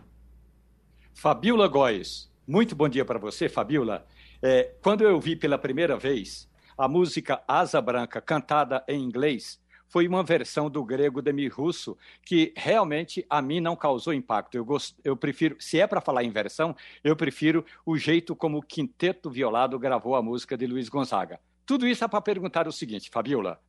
[1.14, 2.28] Fabiola Góes.
[2.44, 4.04] Muito bom dia para você, Fabiola.
[4.42, 10.08] É, quando eu vi pela primeira vez a música Asa Branca cantada em inglês, foi
[10.08, 11.96] uma versão do grego Demi Russo
[12.26, 14.56] que realmente a mim não causou impacto.
[14.56, 14.96] Eu, gost...
[15.04, 19.30] eu prefiro, se é para falar em versão, eu prefiro o jeito como o Quinteto
[19.30, 21.38] Violado gravou a música de Luiz Gonzaga.
[21.64, 23.60] Tudo isso é para perguntar o seguinte, Fabiola.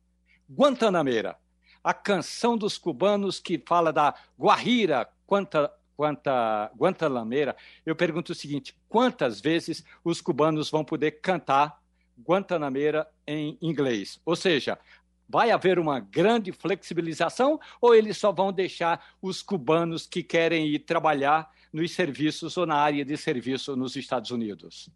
[0.50, 1.36] Guantanameira,
[1.84, 8.76] a canção dos cubanos que fala da Guajira, quanta, quanta Guantanameira, eu pergunto o seguinte:
[8.88, 11.82] quantas vezes os cubanos vão poder cantar
[12.22, 14.20] Guantanameira em inglês?
[14.24, 14.78] Ou seja,
[15.28, 20.78] vai haver uma grande flexibilização ou eles só vão deixar os cubanos que querem ir
[20.80, 24.88] trabalhar nos serviços ou na área de serviço nos Estados Unidos?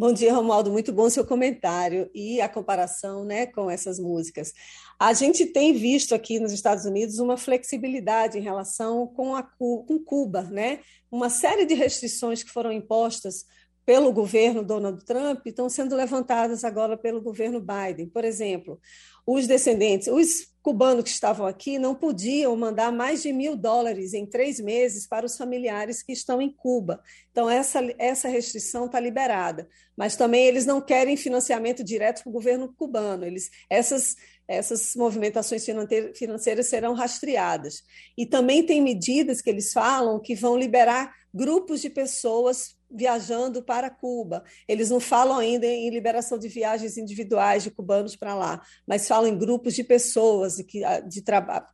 [0.00, 0.70] Bom dia, Romualdo.
[0.70, 4.52] Muito bom seu comentário e a comparação né, com essas músicas.
[4.96, 9.98] A gente tem visto aqui nos Estados Unidos uma flexibilidade em relação com, a, com
[10.06, 10.78] Cuba, né?
[11.10, 13.44] Uma série de restrições que foram impostas
[13.84, 18.08] pelo governo Donald Trump estão sendo levantadas agora pelo governo Biden.
[18.08, 18.78] Por exemplo,
[19.26, 24.26] os descendentes, os cubanos que estavam aqui não podiam mandar mais de mil dólares em
[24.26, 27.02] três meses para os familiares que estão em Cuba.
[27.32, 29.66] Então, essa, essa restrição está liberada.
[29.96, 33.24] Mas também eles não querem financiamento direto para o governo cubano.
[33.24, 34.14] Eles, essas,
[34.48, 35.66] essas movimentações
[36.14, 37.82] financeiras serão rastreadas.
[38.16, 43.90] E também tem medidas que eles falam que vão liberar grupos de pessoas viajando para
[43.90, 44.42] Cuba.
[44.66, 49.28] Eles não falam ainda em liberação de viagens individuais de cubanos para lá, mas falam
[49.28, 51.22] em grupos de pessoas que, ah, de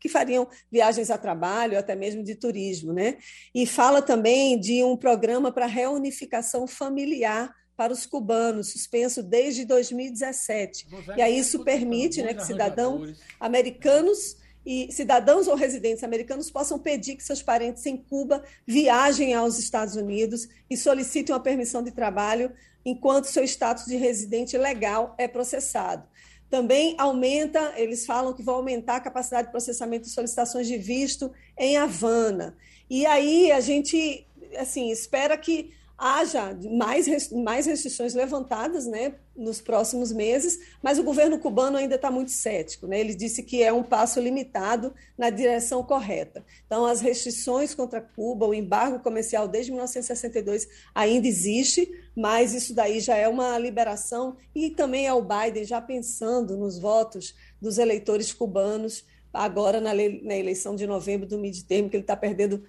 [0.01, 2.93] que fariam viagens a trabalho, até mesmo de turismo.
[2.93, 3.19] Né?
[3.55, 10.87] E fala também de um programa para reunificação familiar para os cubanos, suspenso desde 2017.
[11.17, 17.17] E aí isso permite né, que cidadãos americanos e cidadãos ou residentes americanos possam pedir
[17.17, 22.51] que seus parentes em Cuba viajem aos Estados Unidos e solicitem uma permissão de trabalho
[22.85, 26.07] enquanto seu status de residente legal é processado.
[26.49, 31.33] Também aumenta, eles falam que vão aumentar a capacidade de processamento de solicitações de visto
[31.59, 32.57] em Havana.
[32.89, 40.13] E aí a gente assim espera que haja mais, mais restrições levantadas né, nos próximos
[40.13, 42.87] meses, mas o governo cubano ainda está muito cético.
[42.87, 43.01] Né?
[43.01, 46.45] Ele disse que é um passo limitado na direção correta.
[46.67, 53.01] Então, as restrições contra Cuba, o embargo comercial desde 1962 ainda existe, mas isso daí
[53.01, 58.33] já é uma liberação e também é o Biden já pensando nos votos dos eleitores
[58.33, 62.63] cubanos agora na, na eleição de novembro do midterm, que ele está perdendo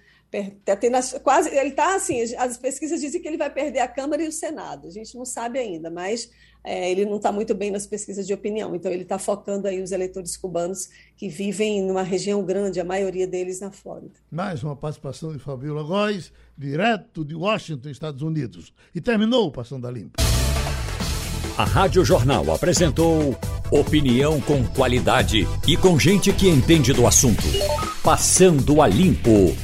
[0.64, 4.22] Tá tendo quase, ele está assim, as pesquisas dizem que ele vai perder a Câmara
[4.22, 4.88] e o Senado.
[4.88, 6.30] A gente não sabe ainda, mas
[6.66, 8.74] é, ele não está muito bem nas pesquisas de opinião.
[8.74, 13.26] Então ele está focando aí os eleitores cubanos que vivem numa região grande, a maioria
[13.26, 14.14] deles na Flórida.
[14.30, 18.74] Mais uma participação de Fabiola Góes, direto de Washington, Estados Unidos.
[18.92, 20.20] E terminou o Passando a Limpo.
[21.56, 23.34] A Rádio Jornal apresentou
[23.70, 27.44] opinião com qualidade e com gente que entende do assunto.
[28.02, 29.56] Passando a Limpo.